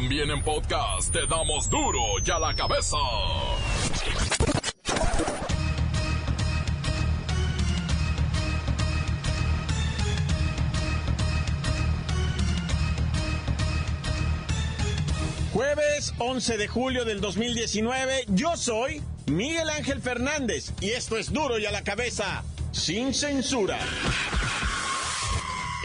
También 0.00 0.30
en 0.30 0.40
podcast 0.44 1.12
te 1.12 1.26
damos 1.26 1.68
duro 1.68 1.98
y 2.24 2.30
a 2.30 2.38
la 2.38 2.54
cabeza. 2.54 2.96
Jueves 15.52 16.14
11 16.18 16.56
de 16.58 16.68
julio 16.68 17.04
del 17.04 17.20
2019, 17.20 18.26
yo 18.28 18.56
soy 18.56 19.02
Miguel 19.26 19.68
Ángel 19.68 20.00
Fernández 20.00 20.70
y 20.80 20.90
esto 20.90 21.16
es 21.16 21.32
duro 21.32 21.58
y 21.58 21.66
a 21.66 21.72
la 21.72 21.82
cabeza, 21.82 22.44
sin 22.70 23.12
censura. 23.12 23.80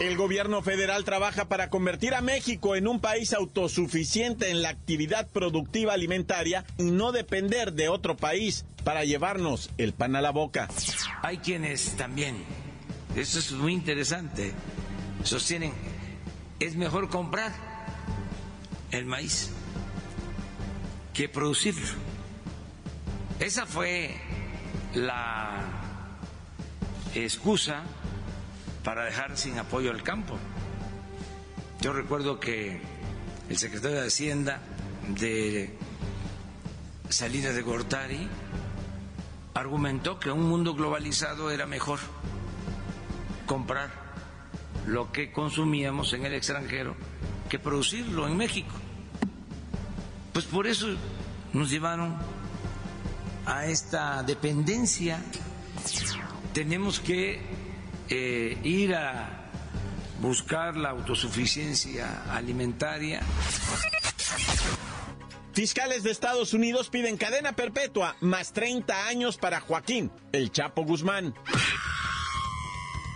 El 0.00 0.16
gobierno 0.16 0.60
federal 0.60 1.04
trabaja 1.04 1.44
para 1.44 1.70
convertir 1.70 2.14
a 2.14 2.20
México 2.20 2.74
en 2.74 2.88
un 2.88 2.98
país 2.98 3.32
autosuficiente 3.32 4.50
en 4.50 4.60
la 4.60 4.70
actividad 4.70 5.28
productiva 5.28 5.92
alimentaria 5.92 6.64
y 6.78 6.90
no 6.90 7.12
depender 7.12 7.72
de 7.72 7.88
otro 7.88 8.16
país 8.16 8.64
para 8.82 9.04
llevarnos 9.04 9.70
el 9.78 9.92
pan 9.92 10.16
a 10.16 10.20
la 10.20 10.30
boca. 10.30 10.68
Hay 11.22 11.38
quienes 11.38 11.96
también, 11.96 12.42
eso 13.14 13.38
es 13.38 13.52
muy 13.52 13.72
interesante, 13.72 14.52
sostienen, 15.22 15.72
es 16.58 16.74
mejor 16.74 17.08
comprar 17.08 17.52
el 18.90 19.06
maíz 19.06 19.50
que 21.12 21.28
producirlo. 21.28 21.86
Esa 23.38 23.64
fue 23.64 24.12
la 24.92 25.62
excusa 27.14 27.84
para 28.84 29.06
dejar 29.06 29.36
sin 29.36 29.58
apoyo 29.58 29.90
al 29.90 30.02
campo. 30.02 30.38
Yo 31.80 31.92
recuerdo 31.92 32.38
que 32.38 32.80
el 33.48 33.58
secretario 33.58 34.00
de 34.00 34.06
Hacienda 34.06 34.60
de 35.08 35.76
Salinas 37.08 37.54
de 37.54 37.62
Gortari 37.62 38.28
argumentó 39.54 40.20
que 40.20 40.30
un 40.30 40.48
mundo 40.48 40.74
globalizado 40.74 41.50
era 41.50 41.66
mejor 41.66 41.98
comprar 43.46 43.90
lo 44.86 45.10
que 45.12 45.32
consumíamos 45.32 46.12
en 46.12 46.26
el 46.26 46.34
extranjero 46.34 46.94
que 47.48 47.58
producirlo 47.58 48.26
en 48.26 48.36
México. 48.36 48.74
Pues 50.32 50.44
por 50.44 50.66
eso 50.66 50.88
nos 51.52 51.70
llevaron 51.70 52.16
a 53.46 53.66
esta 53.66 54.22
dependencia. 54.22 55.22
Tenemos 56.52 57.00
que 57.00 57.40
eh, 58.10 58.58
ir 58.62 58.94
a 58.94 59.50
buscar 60.20 60.76
la 60.76 60.90
autosuficiencia 60.90 62.24
alimentaria. 62.34 63.20
Fiscales 65.52 66.02
de 66.02 66.10
Estados 66.10 66.52
Unidos 66.52 66.90
piden 66.90 67.16
cadena 67.16 67.52
perpetua 67.52 68.16
más 68.20 68.52
30 68.52 69.06
años 69.06 69.36
para 69.36 69.60
Joaquín, 69.60 70.10
el 70.32 70.50
Chapo 70.50 70.84
Guzmán. 70.84 71.34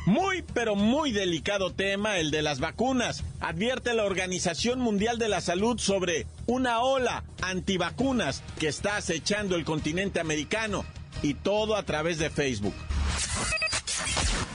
Muy, 0.06 0.42
pero 0.54 0.74
muy 0.74 1.12
delicado 1.12 1.74
tema 1.74 2.16
el 2.16 2.30
de 2.30 2.40
las 2.40 2.60
vacunas. 2.60 3.24
Advierte 3.40 3.92
la 3.92 4.04
Organización 4.04 4.80
Mundial 4.80 5.18
de 5.18 5.28
la 5.28 5.40
Salud 5.40 5.78
sobre 5.78 6.26
una 6.46 6.80
ola 6.80 7.24
antivacunas 7.42 8.42
que 8.58 8.68
está 8.68 8.96
acechando 8.96 9.56
el 9.56 9.64
continente 9.64 10.20
americano 10.20 10.86
y 11.22 11.34
todo 11.34 11.76
a 11.76 11.82
través 11.82 12.18
de 12.18 12.30
Facebook. 12.30 12.74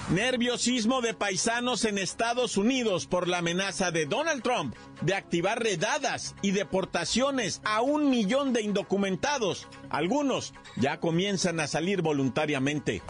Nerviosismo 0.09 1.01
de 1.01 1.13
paisanos 1.13 1.85
en 1.85 1.97
Estados 1.97 2.57
Unidos 2.57 3.07
por 3.07 3.29
la 3.29 3.37
amenaza 3.37 3.89
de 3.89 4.05
Donald 4.05 4.43
Trump 4.43 4.75
de 5.01 5.15
activar 5.15 5.63
redadas 5.63 6.35
y 6.41 6.51
deportaciones 6.51 7.61
a 7.63 7.81
un 7.81 8.09
millón 8.09 8.51
de 8.51 8.61
indocumentados. 8.61 9.67
Algunos 9.89 10.53
ya 10.75 10.99
comienzan 10.99 11.61
a 11.61 11.67
salir 11.67 12.01
voluntariamente. 12.01 13.01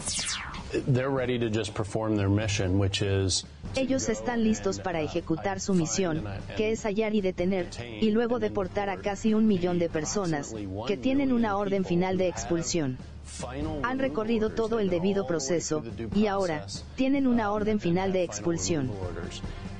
Ellos 3.76 4.08
están 4.08 4.44
listos 4.44 4.78
para 4.78 5.00
ejecutar 5.00 5.60
su 5.60 5.74
misión, 5.74 6.24
que 6.56 6.72
es 6.72 6.84
hallar 6.84 7.14
y 7.14 7.20
detener, 7.20 7.68
y 8.00 8.10
luego 8.10 8.38
deportar 8.38 8.88
a 8.88 8.96
casi 8.98 9.34
un 9.34 9.46
millón 9.46 9.78
de 9.78 9.88
personas, 9.88 10.54
que 10.86 10.96
tienen 10.96 11.32
una 11.32 11.56
orden 11.56 11.84
final 11.84 12.16
de 12.18 12.28
expulsión. 12.28 12.98
Han 13.82 13.98
recorrido 13.98 14.50
todo 14.50 14.80
el 14.80 14.90
debido 14.90 15.26
proceso, 15.26 15.82
y 16.14 16.26
ahora, 16.26 16.66
tienen 16.94 17.26
una 17.26 17.50
orden 17.50 17.80
final 17.80 18.12
de 18.12 18.22
expulsión. 18.22 18.90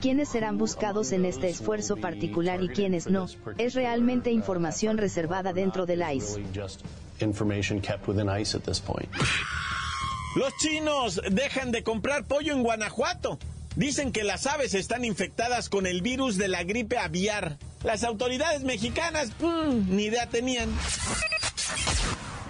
¿Quiénes 0.01 0.29
serán 0.29 0.59
buscados 0.59 1.13
en 1.13 1.25
este 1.25 1.49
esfuerzo 1.49 1.97
particular 1.97 2.63
y 2.63 2.69
quiénes 2.69 3.07
no? 3.07 3.27
Es 3.59 3.75
realmente 3.75 4.31
información 4.31 4.99
reservada 4.99 5.53
dentro 5.53 5.87
del 5.87 6.03
ICE. 6.03 6.43
Los 10.35 10.57
chinos 10.57 11.21
dejan 11.31 11.71
de 11.71 11.85
comprar 11.85 12.27
pollo 12.27 12.53
en 12.53 12.63
Guanajuato. 12.63 13.39
Dicen 13.77 14.13
que 14.13 14.25
las 14.25 14.47
aves 14.47 14.75
están 14.75 15.05
infectadas 15.05 15.69
con 15.69 15.87
el 15.87 16.03
virus 16.03 16.37
de 16.37 16.49
la 16.49 16.65
gripe 16.65 16.99
aviar. 16.99 17.59
Las 17.83 18.03
autoridades 18.03 18.63
mexicanas, 18.63 19.31
mm, 19.41 19.95
ni 19.95 20.05
idea 20.05 20.29
tenían. 20.29 20.71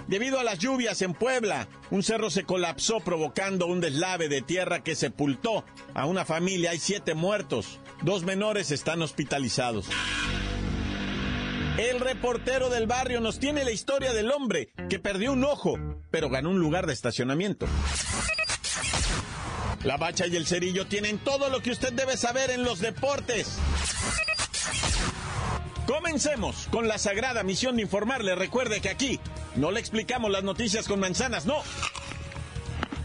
Debido 0.07 0.39
a 0.39 0.43
las 0.43 0.59
lluvias 0.59 1.01
en 1.01 1.13
Puebla, 1.13 1.67
un 1.89 2.03
cerro 2.03 2.29
se 2.29 2.43
colapsó 2.43 2.99
provocando 2.99 3.65
un 3.65 3.81
deslave 3.81 4.29
de 4.29 4.41
tierra 4.41 4.83
que 4.83 4.95
sepultó 4.95 5.65
a 5.93 6.05
una 6.05 6.25
familia. 6.25 6.71
Hay 6.71 6.79
siete 6.79 7.15
muertos. 7.15 7.79
Dos 8.03 8.23
menores 8.23 8.71
están 8.71 9.01
hospitalizados. 9.01 9.87
El 11.77 11.99
reportero 11.99 12.69
del 12.69 12.87
barrio 12.87 13.19
nos 13.19 13.37
tiene 13.37 13.65
la 13.65 13.71
historia 13.71 14.13
del 14.13 14.31
hombre 14.31 14.69
que 14.89 14.97
perdió 14.97 15.33
un 15.33 15.43
ojo, 15.43 15.77
pero 16.09 16.29
ganó 16.29 16.51
un 16.51 16.59
lugar 16.59 16.87
de 16.87 16.93
estacionamiento. 16.93 17.67
La 19.83 19.97
bacha 19.97 20.25
y 20.25 20.35
el 20.37 20.47
cerillo 20.47 20.87
tienen 20.87 21.19
todo 21.19 21.49
lo 21.49 21.59
que 21.61 21.71
usted 21.71 21.91
debe 21.91 22.15
saber 22.15 22.49
en 22.49 22.63
los 22.63 22.79
deportes. 22.79 23.59
Comencemos 25.85 26.67
con 26.71 26.87
la 26.87 26.97
sagrada 26.97 27.43
misión 27.43 27.75
de 27.75 27.81
informarle. 27.81 28.35
Recuerde 28.35 28.79
que 28.79 28.89
aquí 28.89 29.19
no 29.55 29.69
le 29.69 29.81
explicamos 29.81 30.31
las 30.31 30.43
noticias 30.43 30.87
con 30.87 31.01
manzanas, 31.01 31.45
no. 31.45 31.61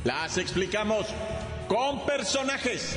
Las 0.04 0.38
explicamos 0.38 1.06
con 1.68 2.06
personajes. 2.06 2.96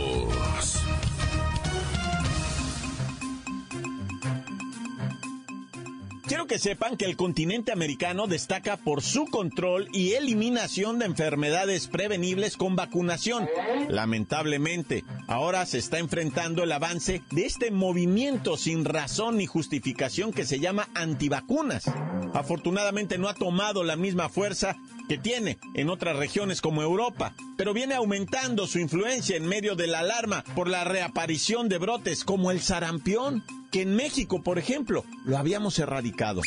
Quiero 6.31 6.47
que 6.47 6.59
sepan 6.59 6.95
que 6.95 7.03
el 7.03 7.17
continente 7.17 7.73
americano 7.73 8.25
destaca 8.25 8.77
por 8.77 9.01
su 9.01 9.25
control 9.25 9.89
y 9.91 10.13
eliminación 10.13 10.97
de 10.97 11.03
enfermedades 11.03 11.89
prevenibles 11.89 12.55
con 12.55 12.77
vacunación. 12.77 13.49
Lamentablemente, 13.89 15.03
ahora 15.31 15.65
se 15.65 15.77
está 15.77 15.97
enfrentando 15.97 16.61
el 16.61 16.71
avance 16.73 17.23
de 17.31 17.45
este 17.45 17.71
movimiento 17.71 18.57
sin 18.57 18.83
razón 18.83 19.37
ni 19.37 19.45
justificación 19.45 20.33
que 20.33 20.45
se 20.45 20.59
llama 20.59 20.89
antivacunas. 20.93 21.85
Afortunadamente 22.33 23.17
no 23.17 23.29
ha 23.29 23.33
tomado 23.33 23.85
la 23.85 23.95
misma 23.95 24.27
fuerza 24.27 24.75
que 25.07 25.17
tiene 25.17 25.57
en 25.73 25.89
otras 25.89 26.17
regiones 26.17 26.59
como 26.59 26.81
Europa, 26.81 27.33
pero 27.57 27.73
viene 27.73 27.95
aumentando 27.95 28.67
su 28.67 28.79
influencia 28.79 29.37
en 29.37 29.45
medio 29.45 29.75
de 29.75 29.87
la 29.87 29.99
alarma 29.99 30.43
por 30.53 30.67
la 30.67 30.83
reaparición 30.83 31.69
de 31.69 31.77
brotes 31.77 32.25
como 32.25 32.51
el 32.51 32.59
sarampión 32.59 33.41
que 33.71 33.83
en 33.83 33.95
México, 33.95 34.43
por 34.43 34.59
ejemplo, 34.59 35.05
lo 35.23 35.37
habíamos 35.37 35.79
erradicado. 35.79 36.41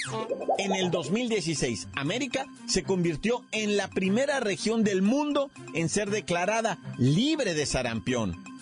En 0.59 0.75
el 0.75 0.91
2016, 0.91 1.89
América 1.95 2.45
se 2.69 2.83
convirtió 2.83 3.43
en 3.51 3.79
la 3.79 3.89
primera 3.89 4.41
región 4.41 4.85
del 4.85 5.01
mundo 5.01 5.51
en 5.73 5.89
ser 5.89 6.11
declarada 6.11 6.79
libre 6.99 7.55
de 7.55 7.65
sarampión. 7.65 8.54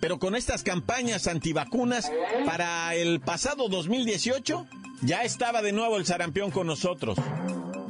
Pero 0.00 0.18
con 0.18 0.36
estas 0.36 0.62
campañas 0.62 1.26
antivacunas, 1.26 2.10
para 2.46 2.94
el 2.94 3.20
pasado 3.20 3.68
2018, 3.68 4.66
ya 5.02 5.22
estaba 5.22 5.62
de 5.62 5.72
nuevo 5.72 5.96
el 5.96 6.06
sarampión 6.06 6.50
con 6.50 6.66
nosotros. 6.66 7.18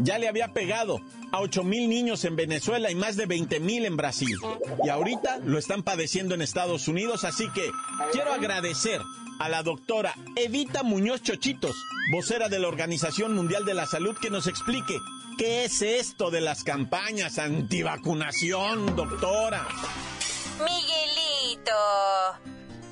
ya 0.01 0.19
le 0.19 0.29
había 0.29 0.53
pegado 0.53 1.01
a 1.33 1.41
8 1.41 1.65
mil 1.65 1.89
niños 1.89 2.25
en 2.25 2.37
Venezuela 2.37 2.91
y 2.91 2.95
más 2.95 3.17
de 3.17 3.27
20 3.27 3.59
mil 3.61 3.85
en 3.85 3.97
Brasil. 3.97 4.37
Y 4.85 4.89
ahorita 4.89 5.39
lo 5.45 5.59
están 5.59 5.83
padeciendo 5.83 6.35
en 6.35 6.43
Estados 6.43 6.87
Unidos, 6.89 7.25
así 7.25 7.49
que 7.53 7.69
quiero 8.13 8.33
agradecer 8.33 9.01
a 9.41 9.49
la 9.49 9.63
doctora 9.63 10.15
Evita 10.37 10.83
Muñoz 10.83 11.23
Chochitos, 11.23 11.77
vocera 12.13 12.49
de 12.49 12.59
la 12.59 12.69
Organización 12.69 13.35
Mundial 13.35 13.65
de 13.65 13.75
la 13.75 13.87
Salud, 13.87 14.17
que 14.21 14.31
nos 14.31 14.47
explique 14.47 14.95
qué 15.37 15.65
es 15.65 15.83
esto 15.83 16.31
de 16.31 16.41
las 16.41 16.65
campañas 16.65 17.39
antivacunación, 17.39 18.95
doctora. 18.97 19.67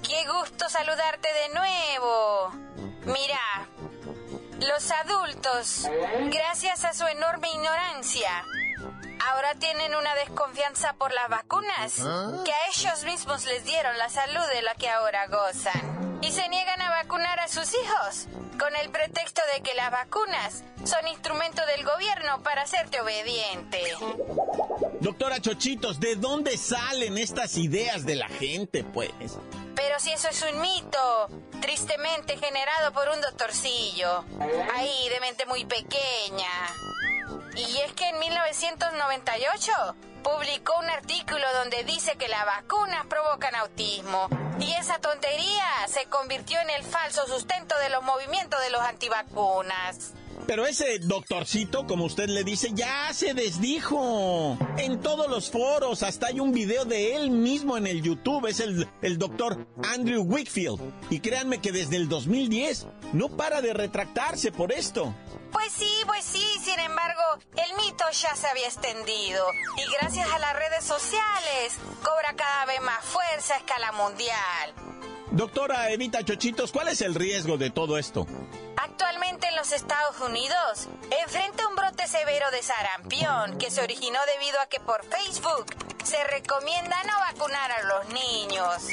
Qué 0.02 0.25
gusto 0.28 0.69
saludarte 0.69 1.28
de 1.32 1.49
nuevo. 1.55 2.50
Mira, 3.06 3.69
los 4.61 4.90
adultos, 4.90 5.88
gracias 6.31 6.84
a 6.84 6.93
su 6.93 7.06
enorme 7.06 7.50
ignorancia, 7.52 8.44
ahora 9.28 9.55
tienen 9.55 9.94
una 9.94 10.14
desconfianza 10.17 10.93
por 10.94 11.12
las 11.12 11.28
vacunas 11.28 12.00
¿Ah? 12.00 12.43
que 12.44 12.52
a 12.52 12.67
ellos 12.69 13.05
mismos 13.05 13.44
les 13.46 13.64
dieron 13.64 13.96
la 13.99 14.08
salud 14.08 14.46
de 14.52 14.62
la 14.62 14.75
que 14.75 14.90
ahora 14.90 15.26
gozan. 15.28 16.19
Y 16.23 16.32
se 16.32 16.49
niegan 16.49 16.65
a 17.46 17.48
sus 17.48 17.72
hijos 17.75 18.26
con 18.58 18.75
el 18.75 18.90
pretexto 18.90 19.40
de 19.54 19.62
que 19.62 19.75
las 19.75 19.93
vacunas 19.93 20.64
son 20.84 21.06
instrumento 21.06 21.62
del 21.66 21.84
gobierno 21.84 22.43
para 22.43 22.62
hacerte 22.62 23.00
obediente. 23.00 23.81
Doctora 25.00 25.40
Chochitos, 25.40 26.00
¿de 26.00 26.16
dónde 26.16 26.56
salen 26.56 27.16
estas 27.19 27.56
ideas 27.56 28.04
de 28.04 28.16
la 28.16 28.28
gente, 28.28 28.82
pues? 28.82 29.12
Pero 29.76 30.00
si 30.00 30.10
eso 30.10 30.28
es 30.28 30.44
un 30.52 30.60
mito, 30.60 31.28
tristemente 31.60 32.37
generado 32.37 32.93
por 32.93 33.08
un 33.10 33.20
doctorcillo, 33.20 34.25
ahí 34.75 35.08
de 35.08 35.20
mente 35.20 35.46
muy 35.46 35.64
pequeña. 35.66 36.50
Y 37.54 37.78
es 37.78 37.92
que 37.92 38.08
en 38.08 38.19
1998 38.19 39.72
publicó 40.26 40.73
un 40.81 40.90
artículo 40.90 41.44
donde 41.62 41.84
dice 41.84 42.17
que 42.19 42.26
las 42.26 42.44
vacunas 42.44 43.06
provocan 43.06 43.55
autismo. 43.55 44.28
Y 44.58 44.73
esa 44.73 44.99
tontería 44.99 45.64
se 45.87 46.06
convirtió 46.06 46.58
en 46.61 46.70
el 46.70 46.82
falso 46.82 47.26
sustento 47.28 47.76
de 47.78 47.90
los 47.90 48.02
movimientos 48.02 48.61
de 48.61 48.70
los 48.70 48.81
antivacunas. 48.81 50.14
Pero 50.46 50.67
ese 50.67 50.99
doctorcito, 51.00 51.87
como 51.87 52.05
usted 52.05 52.28
le 52.28 52.44
dice, 52.44 52.70
ya 52.73 53.12
se 53.12 53.34
desdijo. 53.34 54.58
En 54.78 55.00
todos 55.00 55.28
los 55.28 55.50
foros, 55.50 56.02
hasta 56.02 56.28
hay 56.28 56.40
un 56.40 56.52
video 56.52 56.84
de 56.84 57.17
él 57.17 57.31
mismo 57.31 57.76
en 57.76 57.87
el 57.87 58.02
YouTube. 58.02 58.46
Es 58.46 58.61
el, 58.61 58.88
el 59.02 59.19
doctor 59.19 59.67
Andrew 59.82 60.23
Wickfield. 60.23 60.81
Y 61.11 61.20
créanme 61.20 61.61
que 61.61 61.73
desde 61.73 61.96
el 61.96 62.08
2010 62.08 62.87
no 63.12 63.28
para 63.28 63.61
de 63.61 63.75
retractarse 63.75 64.50
por 64.50 64.73
esto. 64.73 65.14
Pues 65.52 65.72
sí, 65.72 65.90
pues 66.06 66.25
sí, 66.25 66.44
sin 66.62 66.78
embargo, 66.81 67.22
el 67.56 67.76
mito 67.76 68.04
ya 68.10 68.34
se 68.37 68.46
había 68.48 68.66
extendido 68.66 69.44
y 69.76 69.90
gracias 69.93 70.31
a 70.31 70.38
las 70.38 70.54
redes 70.54 70.84
sociales 70.84 71.75
cobra 72.02 72.34
cada 72.37 72.66
vez 72.66 72.81
más 72.82 73.04
fuerza 73.04 73.54
a 73.54 73.58
escala 73.58 73.93
mundial. 73.93 74.75
Doctora 75.31 75.90
Evita 75.90 76.25
Chochitos, 76.25 76.72
¿cuál 76.72 76.88
es 76.88 77.00
el 77.02 77.14
riesgo 77.14 77.58
de 77.58 77.70
todo 77.70 77.98
esto? 77.98 78.26
Actualmente 78.76 79.48
en 79.48 79.56
los 79.56 79.72
Estados 79.72 80.20
Unidos 80.20 80.88
enfrenta 81.22 81.66
un 81.69 81.76
brote 81.76 82.06
severo 82.06 82.50
de 82.50 82.62
sarampión 82.62 83.58
que 83.58 83.70
se 83.70 83.82
originó 83.82 84.19
debido 84.34 84.60
a 84.60 84.66
que 84.66 84.81
por 84.81 85.04
Facebook 85.04 85.66
se 86.04 86.22
recomienda 86.25 86.96
no 87.04 87.19
vacunar 87.19 87.72
a 87.72 87.82
los 87.82 88.08
niños. 88.14 88.88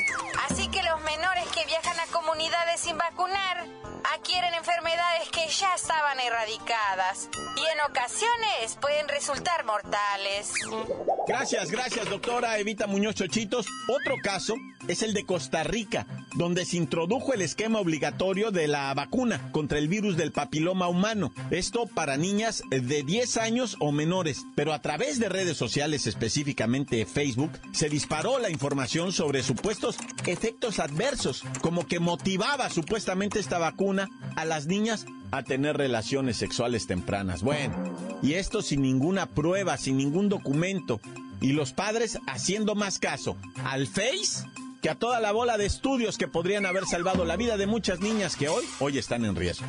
Así 0.50 0.68
que 0.70 0.84
los 0.84 1.00
menores 1.02 1.48
que 1.50 1.66
viajan 1.66 2.00
a 2.00 2.08
comunidades 2.08 2.82
sin 2.82 2.98
vacunar 2.98 3.66
adquieren 4.14 4.54
enfermedades 4.54 5.30
que 5.30 5.48
ya 5.48 5.76
estaban 5.76 6.20
erradicadas 6.20 7.30
y 7.56 7.62
en 7.62 7.82
ocasiones 7.90 8.78
pueden 8.82 9.08
resultar 9.08 9.66
mortales. 9.66 10.54
Gracias, 11.28 11.72
gracias, 11.72 12.10
doctora 12.10 12.58
Evita 12.58 12.88
Muñoz 12.88 13.16
Chochitos. 13.16 13.66
Otro 13.88 14.16
caso 14.22 14.56
es 14.88 15.04
el 15.04 15.14
de 15.14 15.26
Costa 15.26 15.64
Rica, 15.64 16.06
donde 16.36 16.66
se 16.66 16.78
introdujo 16.78 17.34
el 17.34 17.42
esquema 17.42 17.80
obligatorio 17.80 18.52
de 18.52 18.68
la 18.68 18.94
vacuna 18.94 19.52
contra 19.52 19.78
el 19.78 19.88
virus 19.88 20.18
del 20.18 20.32
papiloma 20.32 20.88
humano. 20.88 21.32
Esto 21.52 21.86
para 21.88 22.18
niñas 22.18 22.64
de 22.70 23.04
10 23.04 23.38
años 23.38 23.78
o 23.80 23.92
menores. 23.92 24.46
Pero 24.56 24.74
a 24.74 24.82
través 24.82 25.20
de 25.20 25.30
redes 25.30 25.58
sociales, 25.58 26.08
específicamente 26.08 27.06
Facebook, 27.06 27.52
se 27.72 27.90
disparó 27.90 28.40
la 28.40 28.50
información 28.50 29.12
sobre 29.12 29.44
supuestos 29.44 29.98
efectos 30.26 30.80
adversos, 30.80 31.44
como 31.62 31.88
que 31.88 32.00
motivaba 32.00 32.70
supuestamente 32.70 33.40
esta 33.40 33.58
vacuna 33.58 34.10
a 34.36 34.46
las 34.46 34.68
niñas 34.68 35.06
a 35.32 35.44
tener 35.44 35.78
relaciones 35.78 36.38
sexuales 36.38 36.86
tempranas. 36.86 37.42
Bueno, 37.42 37.74
y 38.22 38.34
esto 38.34 38.62
sin 38.62 38.82
ninguna 38.82 39.26
prueba, 39.26 39.78
sin 39.78 39.98
ningún 39.98 40.30
documento. 40.30 41.00
Y 41.42 41.54
los 41.54 41.74
padres 41.74 42.20
haciendo 42.28 42.76
más 42.76 43.00
caso 43.00 43.36
al 43.66 43.88
Face 43.88 44.46
que 44.84 44.90
a 44.90 44.96
toda 44.96 45.22
la 45.22 45.32
bola 45.32 45.58
de 45.58 45.66
estudios 45.66 46.18
que 46.18 46.28
podrían 46.28 46.66
haber 46.66 46.86
salvado 46.86 47.24
la 47.24 47.38
vida 47.38 47.56
de 47.56 47.68
muchas 47.68 48.02
niñas 48.02 48.36
que 48.36 48.50
hoy, 48.50 48.66
hoy 48.82 48.98
están 48.98 49.24
en 49.24 49.34
riesgo. 49.34 49.66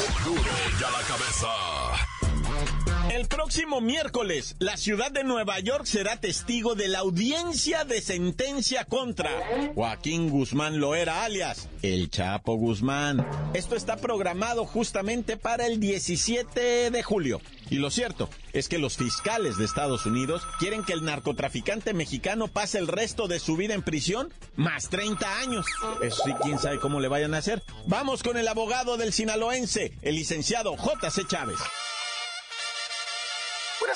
Ya 0.80 0.90
la 0.90 0.98
cabeza. 1.06 2.93
El 3.14 3.28
próximo 3.28 3.80
miércoles, 3.80 4.56
la 4.58 4.76
ciudad 4.76 5.12
de 5.12 5.22
Nueva 5.22 5.60
York 5.60 5.84
será 5.84 6.16
testigo 6.16 6.74
de 6.74 6.88
la 6.88 6.98
audiencia 6.98 7.84
de 7.84 8.00
sentencia 8.00 8.86
contra 8.86 9.30
Joaquín 9.76 10.28
Guzmán 10.30 10.80
Loera, 10.80 11.22
alias 11.22 11.68
El 11.82 12.10
Chapo 12.10 12.56
Guzmán. 12.56 13.24
Esto 13.54 13.76
está 13.76 13.98
programado 13.98 14.66
justamente 14.66 15.36
para 15.36 15.68
el 15.68 15.78
17 15.78 16.90
de 16.90 17.02
julio. 17.04 17.40
Y 17.70 17.76
lo 17.76 17.92
cierto 17.92 18.28
es 18.52 18.68
que 18.68 18.78
los 18.78 18.96
fiscales 18.96 19.58
de 19.58 19.64
Estados 19.64 20.06
Unidos 20.06 20.42
quieren 20.58 20.82
que 20.82 20.92
el 20.92 21.04
narcotraficante 21.04 21.94
mexicano 21.94 22.48
pase 22.48 22.78
el 22.78 22.88
resto 22.88 23.28
de 23.28 23.38
su 23.38 23.56
vida 23.56 23.74
en 23.74 23.82
prisión 23.82 24.32
más 24.56 24.88
30 24.88 25.38
años. 25.38 25.66
Eso 26.02 26.20
sí, 26.24 26.32
quién 26.42 26.58
sabe 26.58 26.80
cómo 26.80 26.98
le 26.98 27.06
vayan 27.06 27.34
a 27.34 27.38
hacer. 27.38 27.62
Vamos 27.86 28.24
con 28.24 28.36
el 28.38 28.48
abogado 28.48 28.96
del 28.96 29.12
sinaloense, 29.12 29.92
el 30.02 30.16
licenciado 30.16 30.76
J.C. 30.76 31.22
Chávez. 31.28 31.60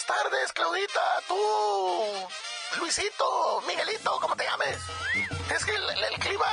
Tardes, 0.08 0.52
Claudita, 0.54 1.00
tú, 1.28 1.36
Luisito, 2.78 3.60
Miguelito, 3.66 4.18
como 4.20 4.34
te 4.36 4.44
llames. 4.44 4.78
Es 5.54 5.64
que 5.66 5.74
el, 5.74 5.84
el 5.90 6.18
clima 6.18 6.46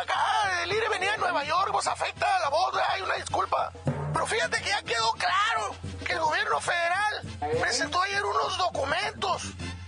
acá, 0.00 0.62
el 0.64 0.72
ir 0.72 0.82
y 0.84 0.88
venir 0.88 1.10
a 1.10 1.16
Nueva 1.16 1.44
York, 1.44 1.68
pues 1.70 1.86
afecta 1.86 2.26
la 2.40 2.48
voz, 2.48 2.74
hay 2.88 3.02
una 3.02 3.14
disculpa. 3.14 3.70
Pero 4.12 4.26
fíjate 4.26 4.60
que 4.60 4.70
ya 4.70 4.82
quedó 4.82 5.12
claro 5.12 5.76
que 6.04 6.12
el 6.14 6.18
gobierno 6.20 6.60
federal 6.60 7.22
presentó 7.60 8.02
ayer 8.02 8.24
unos 8.24 8.58
documentos 8.58 9.42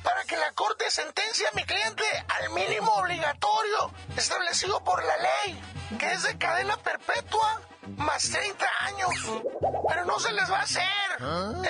para 0.04 0.22
que 0.24 0.36
la 0.36 0.52
corte 0.52 0.88
sentencie 0.88 1.48
a 1.48 1.52
mi 1.56 1.64
cliente 1.64 2.04
al 2.28 2.50
mínimo 2.50 2.92
obligatorio 2.94 3.90
establecido 4.16 4.82
por 4.84 5.02
la 5.04 5.16
ley, 5.16 5.60
que 5.98 6.12
es 6.12 6.22
de 6.22 6.38
cadena 6.38 6.76
perpetua 6.76 7.60
más 7.96 8.30
30 8.30 8.64
años. 8.82 9.10
Pero 9.88 10.04
no 10.04 10.20
se 10.20 10.32
les 10.32 10.50
va 10.50 10.58
a 10.58 10.62
hacer. 10.62 10.82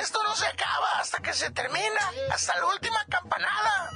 Esto 0.01 0.22
se 0.35 0.47
acaba 0.47 0.89
hasta 0.99 1.19
que 1.19 1.33
se 1.33 1.51
termina, 1.51 2.11
hasta 2.31 2.57
la 2.59 2.67
última 2.67 3.05
campanada. 3.09 3.91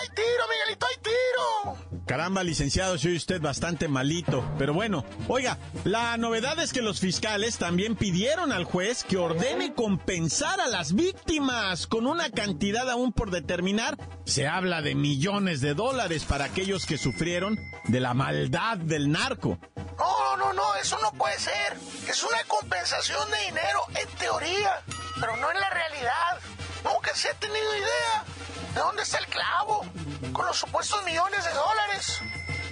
¡Hay 0.00 0.08
tiro, 0.08 0.48
Miguelito, 0.48 0.86
hay 0.86 0.96
tiro! 0.98 1.83
Caramba, 2.06 2.42
licenciado, 2.42 2.98
soy 2.98 3.16
usted 3.16 3.40
bastante 3.40 3.88
malito. 3.88 4.46
Pero 4.58 4.74
bueno, 4.74 5.06
oiga, 5.26 5.58
la 5.84 6.16
novedad 6.18 6.58
es 6.58 6.74
que 6.74 6.82
los 6.82 7.00
fiscales 7.00 7.56
también 7.56 7.96
pidieron 7.96 8.52
al 8.52 8.64
juez 8.64 9.04
que 9.04 9.16
ordene 9.16 9.72
compensar 9.72 10.60
a 10.60 10.66
las 10.66 10.94
víctimas 10.94 11.86
con 11.86 12.06
una 12.06 12.28
cantidad 12.30 12.90
aún 12.90 13.12
por 13.12 13.30
determinar. 13.30 13.96
Se 14.26 14.46
habla 14.46 14.82
de 14.82 14.94
millones 14.94 15.62
de 15.62 15.72
dólares 15.72 16.24
para 16.24 16.44
aquellos 16.44 16.84
que 16.84 16.98
sufrieron 16.98 17.58
de 17.84 18.00
la 18.00 18.12
maldad 18.12 18.76
del 18.76 19.10
narco. 19.10 19.58
No, 19.96 20.36
no, 20.36 20.52
no, 20.52 20.74
eso 20.74 20.98
no 21.00 21.10
puede 21.12 21.38
ser. 21.38 21.78
Es 22.06 22.22
una 22.22 22.44
compensación 22.44 23.30
de 23.30 23.46
dinero 23.46 23.80
en 23.94 24.18
teoría, 24.18 24.82
pero 25.18 25.38
no 25.38 25.50
en 25.50 25.58
la 25.58 25.70
realidad. 25.70 26.38
Nunca 26.84 27.14
se 27.14 27.30
ha 27.30 27.34
tenido 27.34 27.76
idea 27.76 28.24
de 28.74 28.80
dónde 28.80 29.02
está 29.02 29.18
el 29.18 29.26
clavo 29.26 29.84
con 30.32 30.46
los 30.46 30.56
supuestos 30.56 31.02
millones 31.04 31.44
de 31.44 31.52
dólares. 31.52 32.20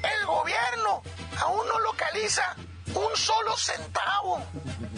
El 0.02 0.26
gobierno 0.26 1.02
aún 1.38 1.66
no 1.68 1.78
localiza 1.80 2.56
un 2.94 3.16
solo 3.16 3.56
centavo. 3.56 4.42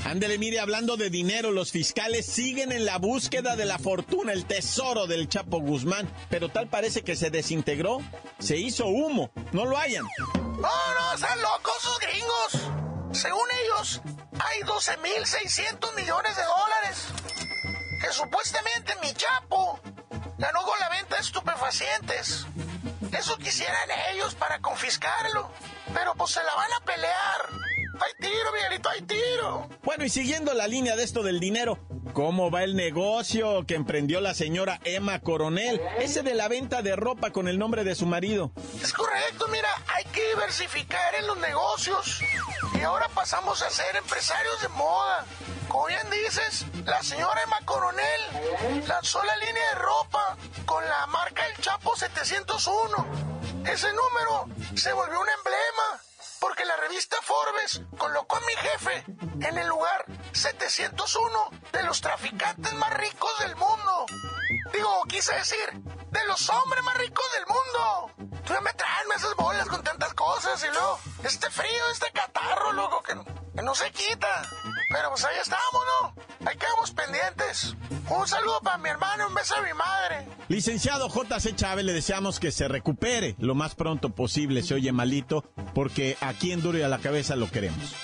Ándele, 0.04 0.38
mire, 0.38 0.60
hablando 0.60 0.96
de 0.96 1.10
dinero, 1.10 1.50
los 1.50 1.72
fiscales 1.72 2.26
siguen 2.26 2.72
en 2.72 2.84
la 2.84 2.98
búsqueda 2.98 3.56
de 3.56 3.64
la 3.64 3.78
fortuna, 3.78 4.32
el 4.32 4.46
tesoro 4.46 5.06
del 5.06 5.28
Chapo 5.28 5.60
Guzmán, 5.60 6.10
pero 6.30 6.48
tal 6.48 6.68
parece 6.68 7.02
que 7.02 7.16
se 7.16 7.30
desintegró, 7.30 8.00
se 8.38 8.56
hizo 8.56 8.86
humo, 8.86 9.30
no 9.52 9.64
lo 9.64 9.78
hayan. 9.78 10.04
No, 10.34 10.60
no, 10.60 11.14
están 11.14 11.40
locos 11.40 11.74
esos 11.78 11.98
gringos. 12.00 13.18
Según 13.18 13.46
ellos, 13.64 14.02
hay 14.40 14.60
12.600 14.62 15.94
millones 15.94 16.36
de 16.36 16.42
dólares 16.42 17.06
que 18.00 18.12
supuestamente 18.12 18.94
mi 19.02 19.12
Chapo 19.14 19.80
ganó 20.38 20.62
con 20.62 20.78
la 20.80 20.88
venta 20.88 21.16
de 21.16 21.22
estupefacientes. 21.22 22.46
Eso 23.12 23.36
quisieran 23.38 23.88
ellos 24.12 24.34
para 24.34 24.60
confiscarlo, 24.60 25.50
pero 25.92 26.14
pues 26.14 26.32
se 26.32 26.42
la 26.42 26.54
van 26.54 26.72
a 26.72 26.84
pelear. 26.84 27.64
¡Hay 28.00 28.12
tiro, 28.18 28.52
Miguelito, 28.52 28.88
hay 28.88 29.02
tiro! 29.02 29.68
Bueno, 29.82 30.04
y 30.04 30.08
siguiendo 30.08 30.52
la 30.52 30.66
línea 30.66 30.96
de 30.96 31.04
esto 31.04 31.22
del 31.22 31.38
dinero, 31.38 31.78
¿Cómo 32.14 32.48
va 32.48 32.62
el 32.62 32.76
negocio 32.76 33.66
que 33.66 33.74
emprendió 33.74 34.20
la 34.20 34.34
señora 34.34 34.78
Emma 34.84 35.18
Coronel? 35.18 35.80
Ese 35.98 36.22
de 36.22 36.34
la 36.34 36.46
venta 36.46 36.80
de 36.80 36.94
ropa 36.94 37.32
con 37.32 37.48
el 37.48 37.58
nombre 37.58 37.82
de 37.82 37.96
su 37.96 38.06
marido. 38.06 38.52
Es 38.80 38.92
correcto, 38.92 39.48
mira, 39.48 39.68
hay 39.88 40.04
que 40.04 40.24
diversificar 40.28 41.16
en 41.16 41.26
los 41.26 41.36
negocios. 41.38 42.22
Y 42.78 42.82
ahora 42.82 43.08
pasamos 43.08 43.62
a 43.62 43.70
ser 43.70 43.96
empresarios 43.96 44.62
de 44.62 44.68
moda. 44.68 45.26
Como 45.66 45.86
bien 45.86 46.08
dices, 46.08 46.64
la 46.84 47.02
señora 47.02 47.42
Emma 47.42 47.58
Coronel 47.64 48.86
lanzó 48.86 49.20
la 49.24 49.36
línea 49.38 49.68
de 49.70 49.74
ropa 49.74 50.36
con 50.66 50.84
la 50.84 51.08
marca 51.08 51.44
El 51.48 51.60
Chapo 51.60 51.96
701. 51.96 53.06
Ese 53.66 53.88
número 53.88 54.54
se 54.76 54.92
volvió 54.92 55.20
un 55.20 55.28
emblema 55.30 56.00
porque 56.38 56.64
la 56.64 56.76
revista 56.76 57.16
Forbes 57.22 57.80
colocó 57.98 58.36
a 58.36 58.40
mi 58.40 58.54
jefe 58.54 59.04
en 59.48 59.58
el 59.58 59.66
lugar 59.66 60.04
701 60.34 61.50
de 61.72 61.82
los 61.84 62.00
traficantes 62.00 62.74
más 62.74 62.92
ricos 62.94 63.30
del 63.40 63.56
mundo. 63.56 64.06
Digo, 64.72 65.02
quise 65.08 65.34
decir, 65.34 65.72
de 66.10 66.24
los 66.26 66.48
hombres 66.50 66.82
más 66.84 66.96
ricos 66.98 67.24
del 67.34 67.46
mundo. 67.46 68.34
Tú 68.44 68.52
me 68.62 68.72
traen 68.74 69.06
esas 69.16 69.34
bolas 69.36 69.68
con 69.68 69.82
tantas 69.82 70.12
cosas 70.14 70.62
y 70.64 70.72
luego 70.72 70.98
este 71.22 71.50
frío, 71.50 71.90
este 71.92 72.10
catarro, 72.12 72.72
loco, 72.72 73.02
que 73.02 73.14
que 73.54 73.62
no 73.62 73.74
se 73.74 73.90
quita. 73.90 74.42
Pero 74.90 75.10
pues 75.10 75.24
ahí 75.24 75.36
estamos, 75.40 75.62
¿no? 76.02 76.14
Ahí 76.46 76.56
quedamos 76.56 76.90
pendientes. 76.90 77.76
Un 78.10 78.28
saludo 78.28 78.60
para 78.60 78.78
mi 78.78 78.88
hermano, 78.88 79.28
un 79.28 79.34
beso 79.34 79.54
a 79.54 79.62
mi 79.62 79.72
madre. 79.72 80.26
Licenciado 80.48 81.08
J.C. 81.08 81.54
Chávez, 81.54 81.84
le 81.84 81.92
deseamos 81.92 82.38
que 82.38 82.50
se 82.50 82.68
recupere 82.68 83.34
lo 83.38 83.54
más 83.54 83.74
pronto 83.74 84.10
posible. 84.10 84.62
Se 84.62 84.74
oye 84.74 84.92
malito, 84.92 85.44
porque 85.74 86.16
aquí 86.20 86.52
en 86.52 86.60
Duro 86.60 86.78
y 86.78 86.82
a 86.82 86.88
la 86.88 86.98
Cabeza 86.98 87.36
lo 87.36 87.50
queremos. 87.50 87.94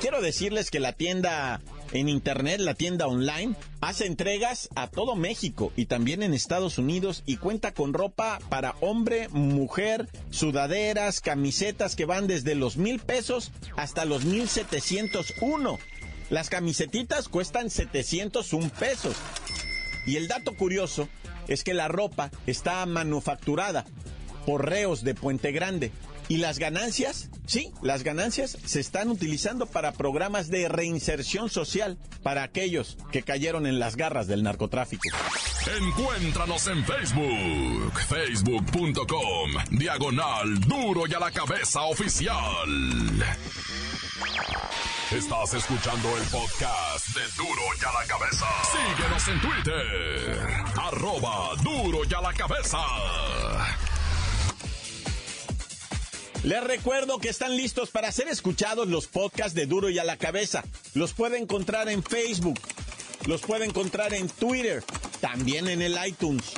Quiero 0.00 0.20
decirles 0.20 0.70
que 0.70 0.78
la 0.78 0.92
tienda 0.92 1.60
en 1.92 2.08
internet, 2.08 2.60
la 2.60 2.74
tienda 2.74 3.06
online, 3.06 3.56
hace 3.80 4.06
entregas 4.06 4.68
a 4.74 4.88
todo 4.88 5.16
México 5.16 5.72
y 5.74 5.86
también 5.86 6.22
en 6.22 6.34
Estados 6.34 6.76
Unidos 6.76 7.22
y 7.24 7.38
cuenta 7.38 7.72
con 7.72 7.94
ropa 7.94 8.38
para 8.50 8.74
hombre, 8.80 9.28
mujer, 9.30 10.08
sudaderas, 10.30 11.20
camisetas 11.20 11.96
que 11.96 12.04
van 12.04 12.26
desde 12.26 12.54
los 12.54 12.76
mil 12.76 12.98
pesos 12.98 13.52
hasta 13.76 14.04
los 14.04 14.24
mil 14.24 14.48
setecientos 14.48 15.32
uno. 15.40 15.78
Las 16.28 16.50
camisetitas 16.50 17.28
cuestan 17.28 17.70
701 17.70 18.70
pesos. 18.78 19.16
Y 20.06 20.16
el 20.16 20.28
dato 20.28 20.54
curioso 20.56 21.08
es 21.48 21.64
que 21.64 21.72
la 21.72 21.88
ropa 21.88 22.30
está 22.46 22.84
manufacturada 22.84 23.86
por 24.44 24.68
reos 24.68 25.02
de 25.02 25.14
Puente 25.14 25.52
Grande. 25.52 25.90
Y 26.28 26.38
las 26.38 26.58
ganancias, 26.58 27.30
sí, 27.46 27.72
las 27.82 28.02
ganancias 28.02 28.58
se 28.64 28.80
están 28.80 29.08
utilizando 29.10 29.66
para 29.66 29.92
programas 29.92 30.48
de 30.48 30.68
reinserción 30.68 31.48
social 31.50 31.98
para 32.22 32.42
aquellos 32.42 32.96
que 33.12 33.22
cayeron 33.22 33.66
en 33.66 33.78
las 33.78 33.96
garras 33.96 34.26
del 34.26 34.42
narcotráfico. 34.42 35.08
Encuéntranos 35.80 36.66
en 36.66 36.84
Facebook, 36.84 38.00
facebook.com, 38.08 39.50
diagonal 39.70 40.60
duro 40.60 41.06
y 41.08 41.14
a 41.14 41.20
la 41.20 41.30
cabeza 41.30 41.82
oficial. 41.82 42.34
Estás 45.12 45.54
escuchando 45.54 46.08
el 46.16 46.24
podcast 46.24 47.08
de 47.14 47.20
Duro 47.36 47.62
y 47.80 47.84
a 47.84 47.92
la 47.92 48.06
cabeza. 48.08 48.46
Síguenos 48.72 49.28
en 49.28 49.40
Twitter, 49.40 50.48
arroba 50.82 51.54
duro 51.62 52.00
y 52.10 52.12
a 52.12 52.20
la 52.20 52.32
cabeza. 52.32 52.78
Les 56.46 56.62
recuerdo 56.62 57.18
que 57.18 57.28
están 57.28 57.56
listos 57.56 57.90
para 57.90 58.12
ser 58.12 58.28
escuchados 58.28 58.86
los 58.86 59.08
podcasts 59.08 59.52
de 59.52 59.66
Duro 59.66 59.90
y 59.90 59.98
a 59.98 60.04
la 60.04 60.16
cabeza. 60.16 60.62
Los 60.94 61.12
puede 61.12 61.38
encontrar 61.38 61.88
en 61.88 62.04
Facebook, 62.04 62.60
los 63.26 63.40
puede 63.40 63.64
encontrar 63.64 64.14
en 64.14 64.28
Twitter, 64.28 64.84
también 65.20 65.66
en 65.66 65.82
el 65.82 65.98
iTunes. 66.06 66.52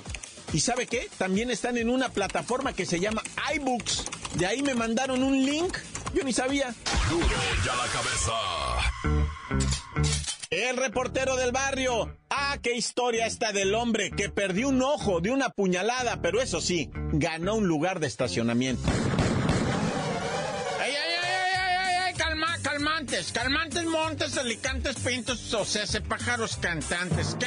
¿Y 0.53 0.61
sabe 0.61 0.87
qué? 0.87 1.09
También 1.17 1.51
están 1.51 1.79
en 1.79 1.89
una 1.89 2.11
plataforma 2.11 2.75
que 2.75 2.85
se 2.85 3.01
llama 3.01 3.23
iBooks. 3.55 4.05
De 4.35 4.45
ahí 4.45 4.61
me 4.61 4.75
mandaron 4.75 5.23
un 5.23 5.43
link. 5.47 5.75
Yo 6.13 6.23
ni 6.23 6.35
sabía. 6.35 6.75
Duro 7.09 7.27
y 7.65 7.69
a 7.71 7.75
la 7.75 7.87
cabeza. 7.87 8.33
El 10.51 10.77
reportero 10.77 11.37
del 11.37 11.53
barrio. 11.53 12.15
Ah, 12.29 12.59
qué 12.63 12.75
historia 12.75 13.25
esta 13.27 13.53
del 13.53 13.75
hombre 13.75 14.11
que 14.11 14.29
perdió 14.29 14.69
un 14.69 14.83
ojo 14.83 15.23
de 15.23 15.31
una 15.31 15.49
puñalada, 15.49 16.21
pero 16.21 16.43
eso 16.43 16.61
sí, 16.61 16.91
ganó 16.93 17.55
un 17.55 17.67
lugar 17.67 18.01
de 18.01 18.07
estacionamiento. 18.07 18.83
Calmantes, 23.19 23.33
calmantes, 23.33 23.85
montes, 23.85 24.39
alicantes, 24.39 24.97
pintos, 24.97 25.55
o 25.55 25.65
sea, 25.65 25.85
pájaros 26.03 26.57
cantantes. 26.57 27.37
¿Qué? 27.39 27.47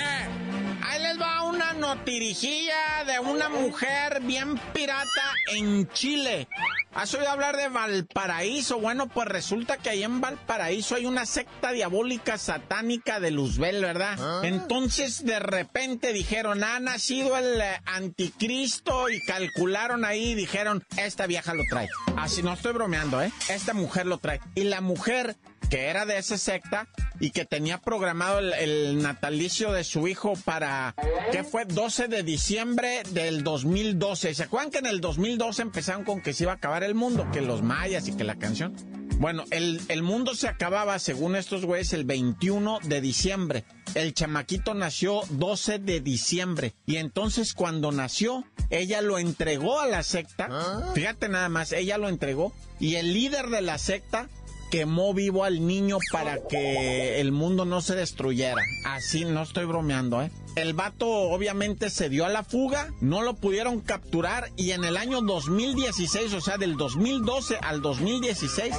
Ahí 0.83 1.01
les 1.01 1.21
va 1.21 1.43
una 1.43 1.73
notirijilla 1.73 3.05
de 3.05 3.19
una 3.19 3.47
mujer 3.47 4.21
bien 4.21 4.59
pirata 4.73 5.33
en 5.53 5.87
Chile. 5.89 6.49
¿Has 6.93 7.13
oído 7.13 7.29
hablar 7.29 7.55
de 7.55 7.69
Valparaíso? 7.69 8.79
Bueno, 8.79 9.07
pues 9.07 9.29
resulta 9.29 9.77
que 9.77 9.91
ahí 9.91 10.03
en 10.03 10.19
Valparaíso 10.19 10.95
hay 10.95 11.05
una 11.05 11.25
secta 11.25 11.71
diabólica 11.71 12.37
satánica 12.37 13.21
de 13.21 13.31
Luzbel, 13.31 13.81
¿verdad? 13.81 14.43
Entonces 14.43 15.23
de 15.23 15.39
repente 15.39 16.11
dijeron, 16.11 16.65
ha 16.65 16.81
nacido 16.81 17.37
el 17.37 17.61
eh, 17.61 17.81
anticristo 17.85 19.09
y 19.09 19.21
calcularon 19.21 20.03
ahí 20.03 20.31
y 20.31 20.35
dijeron, 20.35 20.83
esta 20.97 21.27
vieja 21.27 21.53
lo 21.53 21.63
trae. 21.69 21.87
Así 22.17 22.43
no 22.43 22.51
estoy 22.51 22.73
bromeando, 22.73 23.21
¿eh? 23.21 23.31
Esta 23.47 23.73
mujer 23.73 24.05
lo 24.07 24.17
trae. 24.17 24.41
Y 24.55 24.65
la 24.65 24.81
mujer 24.81 25.37
que 25.71 25.87
era 25.87 26.05
de 26.05 26.17
esa 26.17 26.37
secta 26.37 26.89
y 27.21 27.31
que 27.31 27.45
tenía 27.45 27.77
programado 27.77 28.39
el, 28.39 28.51
el 28.53 29.01
natalicio 29.01 29.71
de 29.71 29.85
su 29.85 30.05
hijo 30.09 30.33
para, 30.43 30.93
¿qué 31.31 31.45
fue? 31.45 31.63
12 31.63 32.09
de 32.09 32.23
diciembre 32.23 33.03
del 33.11 33.41
2012. 33.41 34.33
¿Se 34.35 34.43
acuerdan 34.43 34.69
que 34.69 34.79
en 34.79 34.87
el 34.87 34.99
2012 34.99 35.61
empezaron 35.61 36.03
con 36.03 36.21
que 36.21 36.33
se 36.33 36.43
iba 36.43 36.51
a 36.51 36.55
acabar 36.55 36.83
el 36.83 36.93
mundo? 36.93 37.25
Que 37.31 37.39
los 37.39 37.61
mayas 37.61 38.09
y 38.09 38.17
que 38.17 38.25
la 38.25 38.35
canción. 38.35 38.75
Bueno, 39.17 39.45
el, 39.51 39.79
el 39.87 40.03
mundo 40.03 40.35
se 40.35 40.49
acababa, 40.49 40.99
según 40.99 41.37
estos 41.37 41.63
güeyes, 41.63 41.93
el 41.93 42.03
21 42.03 42.79
de 42.83 42.99
diciembre. 42.99 43.63
El 43.93 44.13
chamaquito 44.13 44.73
nació 44.73 45.21
12 45.29 45.79
de 45.79 46.01
diciembre. 46.01 46.73
Y 46.85 46.97
entonces 46.97 47.53
cuando 47.53 47.93
nació, 47.93 48.43
ella 48.71 49.01
lo 49.01 49.19
entregó 49.19 49.79
a 49.79 49.87
la 49.87 50.03
secta. 50.03 50.49
Fíjate 50.95 51.29
nada 51.29 51.47
más, 51.47 51.71
ella 51.71 51.97
lo 51.97 52.09
entregó. 52.09 52.51
Y 52.79 52.95
el 52.95 53.13
líder 53.13 53.49
de 53.49 53.61
la 53.61 53.77
secta 53.77 54.27
quemó 54.71 55.13
vivo 55.13 55.43
al 55.43 55.67
niño 55.67 55.97
para 56.11 56.47
que 56.47 57.19
el 57.19 57.31
mundo 57.31 57.65
no 57.65 57.81
se 57.81 57.95
destruyera. 57.95 58.61
Así, 58.85 59.25
no 59.25 59.43
estoy 59.43 59.65
bromeando, 59.65 60.21
¿eh? 60.21 60.31
El 60.55 60.73
vato 60.73 61.07
obviamente 61.07 61.89
se 61.89 62.09
dio 62.09 62.25
a 62.25 62.29
la 62.29 62.43
fuga, 62.43 62.89
no 62.99 63.21
lo 63.21 63.35
pudieron 63.35 63.79
capturar 63.79 64.49
y 64.57 64.71
en 64.71 64.83
el 64.83 64.97
año 64.97 65.21
2016, 65.21 66.33
o 66.33 66.41
sea, 66.41 66.57
del 66.57 66.75
2012 66.75 67.57
al 67.61 67.81
2016, 67.81 68.75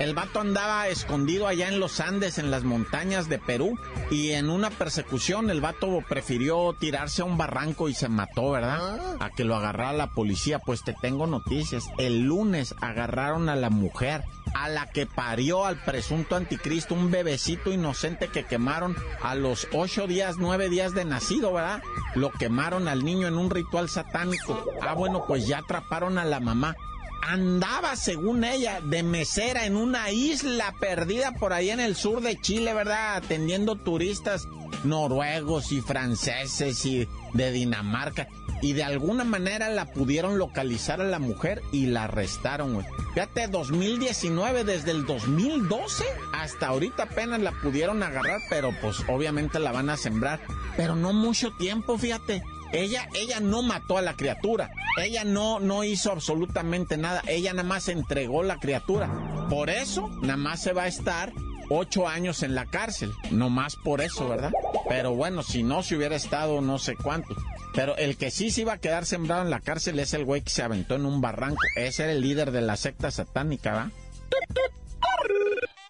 el 0.00 0.14
vato 0.14 0.40
andaba 0.40 0.88
escondido 0.88 1.46
allá 1.46 1.68
en 1.68 1.80
los 1.80 2.00
Andes, 2.00 2.36
en 2.36 2.50
las 2.50 2.64
montañas 2.64 3.30
de 3.30 3.38
Perú, 3.38 3.78
y 4.10 4.32
en 4.32 4.50
una 4.50 4.68
persecución 4.68 5.48
el 5.48 5.62
vato 5.62 6.02
prefirió 6.06 6.74
tirarse 6.78 7.22
a 7.22 7.24
un 7.24 7.38
barranco 7.38 7.88
y 7.88 7.94
se 7.94 8.10
mató, 8.10 8.50
¿verdad? 8.50 9.16
A 9.18 9.30
que 9.30 9.44
lo 9.44 9.56
agarrara 9.56 9.94
la 9.94 10.10
policía. 10.10 10.58
Pues 10.58 10.82
te 10.84 10.94
tengo 11.00 11.26
noticias. 11.26 11.84
El 11.96 12.20
lunes 12.20 12.74
agarraron 12.80 13.48
a 13.48 13.56
la 13.56 13.70
mujer 13.70 14.24
a 14.54 14.68
la 14.68 14.86
que 14.90 15.06
parió 15.06 15.33
al 15.34 15.76
presunto 15.84 16.36
anticristo, 16.36 16.94
un 16.94 17.10
bebecito 17.10 17.72
inocente 17.72 18.28
que 18.28 18.44
quemaron 18.44 18.94
a 19.20 19.34
los 19.34 19.66
ocho 19.72 20.06
días, 20.06 20.36
nueve 20.38 20.68
días 20.68 20.94
de 20.94 21.04
nacido, 21.04 21.52
¿verdad? 21.52 21.82
Lo 22.14 22.30
quemaron 22.30 22.86
al 22.86 23.04
niño 23.04 23.26
en 23.26 23.36
un 23.36 23.50
ritual 23.50 23.88
satánico. 23.88 24.64
Ah, 24.80 24.94
bueno, 24.94 25.24
pues 25.26 25.48
ya 25.48 25.58
atraparon 25.58 26.18
a 26.18 26.24
la 26.24 26.38
mamá. 26.38 26.76
Andaba, 27.26 27.96
según 27.96 28.44
ella, 28.44 28.80
de 28.82 29.02
mesera 29.02 29.64
en 29.64 29.76
una 29.76 30.10
isla 30.10 30.74
perdida 30.78 31.32
por 31.32 31.54
ahí 31.54 31.70
en 31.70 31.80
el 31.80 31.96
sur 31.96 32.20
de 32.20 32.38
Chile, 32.38 32.74
¿verdad? 32.74 33.16
Atendiendo 33.16 33.76
turistas 33.76 34.46
noruegos 34.84 35.72
y 35.72 35.80
franceses 35.80 36.84
y 36.84 37.08
de 37.32 37.50
Dinamarca. 37.50 38.28
Y 38.60 38.72
de 38.74 38.84
alguna 38.84 39.24
manera 39.24 39.68
la 39.70 39.86
pudieron 39.86 40.38
localizar 40.38 41.00
a 41.00 41.04
la 41.04 41.18
mujer 41.18 41.62
y 41.72 41.86
la 41.86 42.04
arrestaron, 42.04 42.74
güey. 42.74 42.86
Fíjate, 43.14 43.48
2019, 43.48 44.64
desde 44.64 44.90
el 44.90 45.06
2012 45.06 46.04
hasta 46.32 46.68
ahorita 46.68 47.04
apenas 47.04 47.40
la 47.40 47.52
pudieron 47.52 48.02
agarrar, 48.02 48.40
pero 48.48 48.70
pues 48.80 48.98
obviamente 49.08 49.58
la 49.58 49.72
van 49.72 49.90
a 49.90 49.96
sembrar. 49.96 50.40
Pero 50.76 50.94
no 50.96 51.12
mucho 51.12 51.52
tiempo, 51.52 51.98
fíjate. 51.98 52.42
Ella, 52.74 53.08
ella 53.14 53.40
no 53.40 53.62
mató 53.62 53.98
a 53.98 54.02
la 54.02 54.14
criatura. 54.14 54.70
Ella 55.00 55.24
no, 55.24 55.60
no 55.60 55.84
hizo 55.84 56.12
absolutamente 56.12 56.96
nada. 56.96 57.22
Ella 57.26 57.52
nada 57.52 57.68
más 57.68 57.88
entregó 57.88 58.42
la 58.42 58.58
criatura. 58.58 59.46
Por 59.48 59.70
eso, 59.70 60.08
nada 60.22 60.36
más 60.36 60.62
se 60.62 60.72
va 60.72 60.84
a 60.84 60.88
estar 60.88 61.32
ocho 61.70 62.08
años 62.08 62.42
en 62.42 62.54
la 62.54 62.66
cárcel. 62.66 63.12
No 63.30 63.50
más 63.50 63.76
por 63.76 64.00
eso, 64.00 64.28
¿verdad? 64.28 64.52
Pero 64.88 65.14
bueno, 65.14 65.42
si 65.42 65.62
no 65.62 65.82
se 65.82 65.96
hubiera 65.96 66.16
estado 66.16 66.60
no 66.60 66.78
sé 66.78 66.96
cuánto. 66.96 67.34
Pero 67.74 67.96
el 67.96 68.16
que 68.16 68.30
sí 68.30 68.50
se 68.50 68.62
iba 68.62 68.74
a 68.74 68.78
quedar 68.78 69.06
sembrado 69.06 69.42
en 69.42 69.50
la 69.50 69.60
cárcel 69.60 69.98
es 69.98 70.14
el 70.14 70.24
güey 70.24 70.42
que 70.42 70.50
se 70.50 70.62
aventó 70.62 70.94
en 70.94 71.06
un 71.06 71.20
barranco. 71.20 71.60
Ese 71.76 72.04
era 72.04 72.12
el 72.12 72.20
líder 72.20 72.50
de 72.52 72.60
la 72.60 72.76
secta 72.76 73.10
satánica, 73.10 73.72
¿va? 73.72 73.90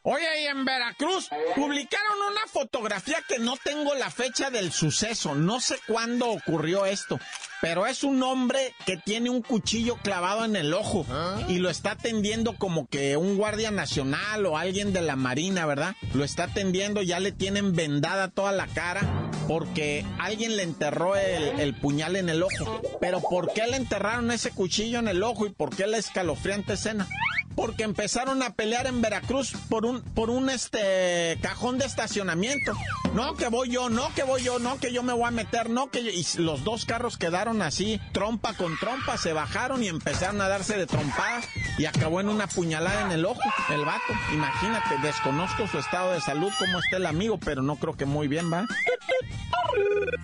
Oye, 0.07 0.43
y 0.43 0.47
en 0.49 0.67
Veracruz 0.67 1.31
publicaron 1.57 2.19
una 2.31 2.47
fotografía 2.47 3.17
que 3.27 3.39
no 3.39 3.55
tengo 3.57 3.95
la 3.95 4.11
fecha 4.11 4.51
del 4.51 4.71
suceso, 4.71 5.35
no 5.35 5.61
sé 5.61 5.77
cuándo 5.87 6.29
ocurrió 6.29 6.85
esto, 6.85 7.19
pero 7.63 7.87
es 7.87 8.05
un 8.05 8.23
hombre 8.23 8.75
que 8.85 8.99
tiene 8.99 9.31
un 9.31 9.41
cuchillo 9.41 9.97
clavado 9.97 10.45
en 10.45 10.57
el 10.57 10.75
ojo 10.75 11.07
y 11.49 11.57
lo 11.57 11.71
está 11.71 11.93
atendiendo 11.93 12.55
como 12.59 12.87
que 12.87 13.17
un 13.17 13.39
guardia 13.39 13.71
nacional 13.71 14.45
o 14.45 14.59
alguien 14.59 14.93
de 14.93 15.01
la 15.01 15.17
marina, 15.17 15.65
¿verdad? 15.65 15.97
Lo 16.13 16.23
está 16.23 16.45
atendiendo, 16.45 17.01
ya 17.01 17.19
le 17.19 17.33
tienen 17.33 17.75
vendada 17.75 18.29
toda 18.29 18.53
la 18.53 18.67
cara 18.67 19.31
porque 19.49 20.05
alguien 20.19 20.59
le 20.59 20.65
enterró 20.65 21.17
el, 21.17 21.59
el 21.59 21.75
puñal 21.75 22.17
en 22.17 22.29
el 22.29 22.43
ojo. 22.43 22.83
Pero 23.01 23.23
¿por 23.23 23.55
qué 23.55 23.67
le 23.67 23.79
enterraron 23.79 24.31
ese 24.31 24.51
cuchillo 24.51 24.99
en 24.99 25.09
el 25.09 25.23
ojo 25.23 25.47
y 25.47 25.51
por 25.51 25.75
qué 25.75 25.87
la 25.87 25.97
escalofriante 25.97 26.75
escena? 26.75 27.09
Porque 27.55 27.85
empezaron 27.85 28.43
a 28.43 28.55
pelear 28.55 28.87
en 28.87 29.01
Veracruz 29.01 29.53
por 29.69 29.87
un, 29.87 30.03
por 30.03 30.31
un 30.31 30.51
este 30.51 31.39
cajón 31.41 31.79
de 31.79 31.87
estacionamiento. 31.87 32.73
No, 33.15 33.35
que 33.35 33.49
voy 33.49 33.71
yo, 33.71 33.91
no, 33.91 34.13
que 34.15 34.25
voy 34.25 34.43
yo, 34.43 34.59
no, 34.59 34.79
que 34.79 34.93
yo 34.93 35.03
me 35.03 35.13
voy 35.13 35.29
a 35.29 35.31
meter, 35.31 35.71
no, 35.71 35.91
que 35.91 36.01
Y 36.01 36.27
los 36.39 36.65
dos 36.65 36.85
carros 36.85 37.17
quedaron 37.17 37.63
así, 37.63 38.01
trompa 38.13 38.55
con 38.55 38.77
trompa, 38.79 39.17
se 39.17 39.33
bajaron 39.33 39.83
y 39.83 39.89
empezaron 39.89 40.41
a 40.41 40.49
darse 40.49 40.77
de 40.77 40.87
trompadas 40.87 41.47
y 41.79 41.85
acabó 41.85 42.21
en 42.21 42.29
una 42.29 42.47
puñalada 42.47 43.03
en 43.03 43.13
el 43.13 43.25
ojo, 43.25 43.41
el 43.71 43.85
vato. 43.85 44.13
Imagínate, 44.33 44.99
desconozco 45.03 45.67
su 45.69 45.79
estado 45.79 46.13
de 46.13 46.21
salud, 46.21 46.53
cómo 46.59 46.79
está 46.79 46.97
el 46.97 47.07
amigo, 47.07 47.39
pero 47.39 47.63
no 47.63 47.77
creo 47.77 47.97
que 47.97 48.07
muy 48.07 48.29
bien, 48.29 48.53
¿va? 48.53 48.67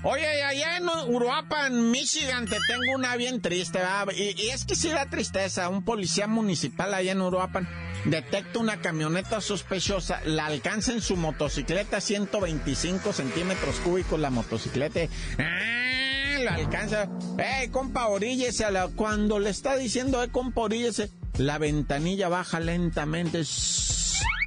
Oye, 0.03 0.43
allá 0.43 0.79
en 0.79 0.89
Uruapan, 0.89 1.91
Michigan, 1.91 2.47
te 2.47 2.57
tengo 2.67 2.95
una 2.95 3.17
bien 3.17 3.43
triste, 3.43 3.81
¿va? 3.81 4.07
Y, 4.15 4.41
y 4.41 4.51
es 4.51 4.65
que 4.65 4.75
sí 4.75 4.89
da 4.89 5.07
tristeza, 5.07 5.69
un 5.69 5.85
policía 5.85 6.27
municipal 6.27 6.95
allá 6.95 7.13
en 7.13 7.20
Uruapan 7.23 7.69
detecta 8.05 8.59
una 8.59 8.81
camioneta 8.81 9.41
sospechosa, 9.41 10.21
la 10.25 10.47
alcanza 10.47 10.93
en 10.93 11.01
su 11.01 11.17
motocicleta 11.17 12.01
125 12.01 13.13
centímetros 13.13 13.77
cúbicos 13.81 14.19
la 14.19 14.31
motocicleta. 14.31 15.01
¡Ah! 15.39 16.39
La 16.43 16.55
alcanza. 16.55 17.09
¡Ey, 17.39 17.69
compa, 17.69 18.09
oríllese! 18.09 18.71
La... 18.71 18.89
Cuando 18.89 19.39
le 19.39 19.51
está 19.51 19.77
diciendo, 19.77 20.23
¡eh, 20.23 20.31
compa, 20.31 20.63
oríllese! 20.63 21.11
La 21.37 21.59
ventanilla 21.59 22.29
baja 22.29 22.61
lentamente. 22.61 23.43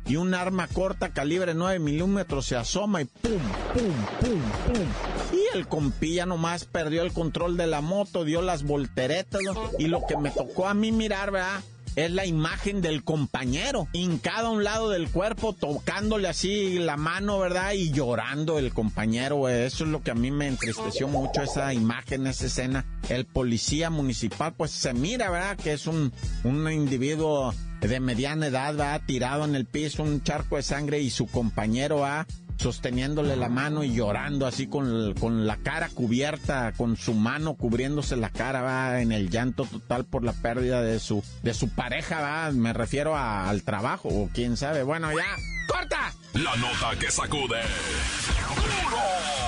Y 0.05 0.15
un 0.15 0.33
arma 0.33 0.67
corta 0.67 1.13
calibre 1.13 1.53
9 1.53 1.79
milímetros 1.79 2.47
se 2.47 2.57
asoma 2.57 3.01
y 3.01 3.05
¡pum, 3.05 3.31
pum, 3.73 3.93
pum, 4.19 4.41
pum! 4.73 4.87
Y 5.31 5.57
el 5.57 5.67
compilla 5.67 6.25
nomás 6.25 6.65
perdió 6.65 7.03
el 7.03 7.13
control 7.13 7.55
de 7.57 7.67
la 7.67 7.81
moto, 7.81 8.25
dio 8.25 8.41
las 8.41 8.63
volteretas. 8.63 9.41
Y 9.77 9.85
lo 9.85 10.05
que 10.07 10.17
me 10.17 10.31
tocó 10.31 10.67
a 10.67 10.73
mí 10.73 10.91
mirar, 10.91 11.31
¿verdad? 11.31 11.61
Es 11.95 12.11
la 12.11 12.25
imagen 12.25 12.81
del 12.81 13.03
compañero, 13.03 13.87
hincado 13.93 14.47
a 14.47 14.51
un 14.51 14.63
lado 14.63 14.89
del 14.89 15.09
cuerpo, 15.09 15.53
tocándole 15.53 16.27
así 16.27 16.79
la 16.79 16.97
mano, 16.97 17.39
¿verdad? 17.39 17.73
Y 17.73 17.91
llorando 17.91 18.59
el 18.59 18.73
compañero, 18.73 19.49
Eso 19.49 19.83
es 19.83 19.89
lo 19.89 20.01
que 20.01 20.11
a 20.11 20.15
mí 20.15 20.31
me 20.31 20.47
entristeció 20.47 21.07
mucho, 21.07 21.43
esa 21.43 21.73
imagen, 21.73 22.27
esa 22.27 22.45
escena. 22.45 22.85
El 23.09 23.25
policía 23.25 23.89
municipal, 23.89 24.53
pues 24.55 24.71
se 24.71 24.93
mira, 24.93 25.29
¿verdad? 25.29 25.57
Que 25.57 25.73
es 25.73 25.87
un, 25.87 26.11
un 26.43 26.71
individuo 26.71 27.53
de 27.81 27.99
mediana 27.99 28.47
edad, 28.47 28.77
va 28.79 28.97
tirado 28.99 29.43
en 29.45 29.55
el 29.55 29.65
piso, 29.65 30.03
un 30.03 30.23
charco 30.23 30.55
de 30.55 30.63
sangre 30.63 31.01
y 31.01 31.09
su 31.09 31.27
compañero 31.27 31.97
va 31.97 32.25
sosteniéndole 32.57 33.35
la 33.35 33.49
mano 33.49 33.83
y 33.83 33.93
llorando 33.93 34.45
así 34.45 34.67
con, 34.67 35.13
con, 35.15 35.45
la 35.47 35.57
cara 35.57 35.89
cubierta, 35.89 36.73
con 36.73 36.97
su 36.97 37.13
mano 37.13 37.55
cubriéndose 37.55 38.15
la 38.15 38.29
cara, 38.29 38.61
va 38.61 39.01
en 39.01 39.11
el 39.11 39.29
llanto 39.29 39.65
total 39.65 40.05
por 40.05 40.23
la 40.23 40.33
pérdida 40.33 40.81
de 40.81 40.99
su, 40.99 41.23
de 41.41 41.53
su 41.53 41.69
pareja, 41.69 42.21
va, 42.21 42.51
me 42.51 42.73
refiero 42.73 43.17
al 43.17 43.63
trabajo, 43.63 44.09
o 44.09 44.29
quién 44.33 44.57
sabe, 44.57 44.83
bueno, 44.83 45.11
ya, 45.11 45.37
¡corta! 45.67 46.13
La 46.33 46.55
nota 46.55 46.97
que 46.99 47.11
sacude. 47.11 47.61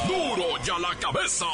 ¡Duro! 0.07 0.35
¡Duro 0.35 0.63
ya 0.63 0.77
la 0.79 0.95
cabeza! 0.99 1.45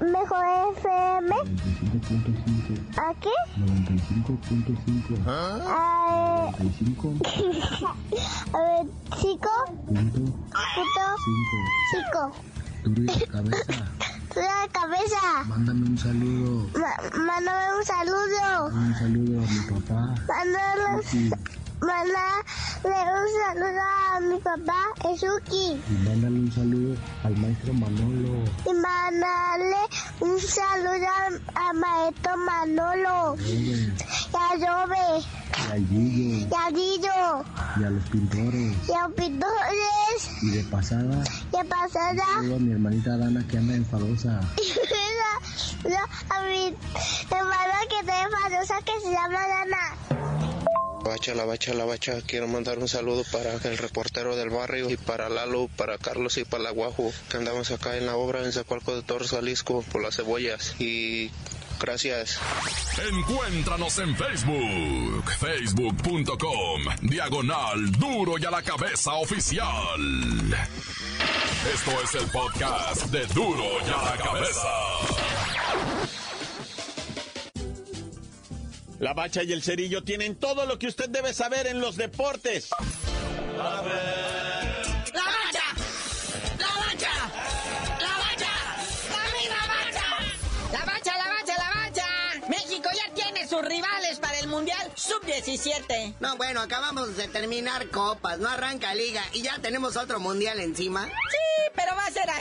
Mejor 0.00 0.44
FM. 0.76 1.34
¿A 2.96 3.14
qué? 3.20 3.30
95.5. 3.58 5.18
¿Ah? 5.26 6.50
95. 6.58 7.14
A 8.52 8.58
ver, 8.58 8.86
chico. 9.20 9.50
Punto. 9.86 10.20
Punto. 10.20 11.04
5. 12.12 12.32
Duro 12.84 13.12
de 13.12 13.26
cabeza. 13.26 13.72
Duro 14.34 14.46
de 14.62 14.68
cabeza. 14.72 15.44
Mándame 15.46 15.86
un 15.86 15.98
saludo. 15.98 16.68
Ma 16.78 16.90
mándame 17.26 17.76
un 17.78 17.84
saludo. 17.84 18.66
Un 18.72 18.94
saludo 18.94 19.38
a 19.38 19.46
mi 19.50 19.60
papá. 19.80 20.14
Mándale, 20.28 21.02
Sí. 21.04 21.30
Mándale 22.84 23.20
un 23.20 23.28
saludo 23.46 23.80
a 24.14 24.20
mi 24.20 24.38
papá, 24.38 25.10
Ezuki. 25.12 25.80
Y 25.88 25.92
mándale 26.08 26.40
un 26.40 26.52
saludo 26.52 26.96
al 27.24 27.36
maestro 27.36 27.72
Manolo. 27.74 28.44
Y 28.66 28.74
mándale 28.74 29.76
un 30.20 30.40
saludo 30.40 31.06
a, 31.06 31.68
a 31.68 31.72
maestro 31.72 32.36
Manolo. 32.38 33.36
Y 33.44 33.92
a 34.34 34.54
Robe. 34.54 35.24
y 35.68 35.72
al 35.72 35.86
Gillo. 35.88 36.46
Y 36.48 36.54
a 36.54 36.70
Guido. 36.70 37.44
Y 37.80 37.84
a 37.84 37.90
los 37.90 38.04
pintores. 38.04 38.76
Y 38.88 38.92
a 38.92 39.08
pintores. 39.08 40.42
Y 40.42 40.50
de 40.50 40.64
pasada, 40.64 41.24
Y 41.52 41.56
a 41.56 41.64
pasada. 41.64 42.24
saludo 42.34 42.56
a 42.56 42.58
mi 42.58 42.72
hermanita 42.72 43.16
Dana 43.16 43.46
que 43.48 43.58
anda 43.58 43.74
enfadosa. 43.74 44.40
No, 45.82 45.96
a 45.96 46.42
mi 46.42 46.76
hermana 47.30 47.78
que 47.88 48.04
te 48.04 48.12
famosa 48.12 48.74
que 48.84 48.92
se 49.02 49.10
llama 49.12 49.40
Dana. 49.48 50.19
Bacha, 51.02 51.34
la 51.34 51.44
bacha, 51.44 51.72
la 51.74 51.84
bacha. 51.84 52.20
Quiero 52.26 52.46
mandar 52.46 52.78
un 52.78 52.88
saludo 52.88 53.24
para 53.32 53.54
el 53.54 53.78
reportero 53.78 54.36
del 54.36 54.50
barrio 54.50 54.90
y 54.90 54.96
para 54.96 55.28
Lalo, 55.28 55.68
para 55.76 55.98
Carlos 55.98 56.36
y 56.38 56.44
para 56.44 56.64
la 56.64 56.70
Guajo, 56.70 57.12
que 57.30 57.38
andamos 57.38 57.70
acá 57.70 57.96
en 57.96 58.06
la 58.06 58.16
obra 58.16 58.44
en 58.44 58.52
Zacualco 58.52 58.94
de 58.94 59.02
Torres, 59.02 59.30
Jalisco, 59.30 59.82
por 59.90 60.02
las 60.02 60.16
cebollas. 60.16 60.74
Y 60.78 61.30
gracias. 61.80 62.38
Encuéntranos 63.10 63.98
en 63.98 64.14
Facebook, 64.14 65.30
facebook.com, 65.38 66.82
diagonal 67.02 67.92
duro 67.92 68.38
y 68.38 68.44
a 68.44 68.50
la 68.50 68.62
cabeza 68.62 69.14
oficial. 69.14 70.00
Esto 71.74 71.90
es 72.02 72.14
el 72.14 72.30
podcast 72.30 73.06
de 73.06 73.26
duro 73.26 73.64
y 73.86 73.90
a 73.90 74.02
la 74.02 74.16
cabeza. 74.16 75.19
La 79.00 79.14
bacha 79.14 79.42
y 79.42 79.52
el 79.54 79.62
cerillo 79.62 80.04
tienen 80.04 80.36
todo 80.36 80.66
lo 80.66 80.78
que 80.78 80.86
usted 80.86 81.08
debe 81.08 81.32
saber 81.32 81.66
en 81.66 81.80
los 81.80 81.96
deportes. 81.96 82.68
¡La 83.56 83.80
bacha! 83.80 83.94
¡La 85.14 86.68
bacha! 86.76 87.10
¡La 87.98 88.16
bacha! 88.18 88.52
¡La 90.70 90.84
bacha, 90.84 91.16
la 91.16 91.28
bacha, 91.28 91.54
la 91.56 91.70
bacha! 91.80 92.06
México 92.50 92.90
ya 92.94 93.14
tiene 93.14 93.48
sus 93.48 93.62
rivales 93.62 94.18
para 94.20 94.38
el 94.38 94.48
Mundial 94.48 94.92
Sub-17. 94.94 96.16
No, 96.20 96.36
bueno, 96.36 96.60
acabamos 96.60 97.16
de 97.16 97.26
terminar 97.28 97.88
copas, 97.88 98.38
no 98.38 98.50
arranca 98.50 98.94
liga 98.94 99.22
y 99.32 99.40
ya 99.40 99.58
tenemos 99.62 99.96
otro 99.96 100.20
mundial 100.20 100.60
encima. 100.60 101.06
Sí, 101.06 101.39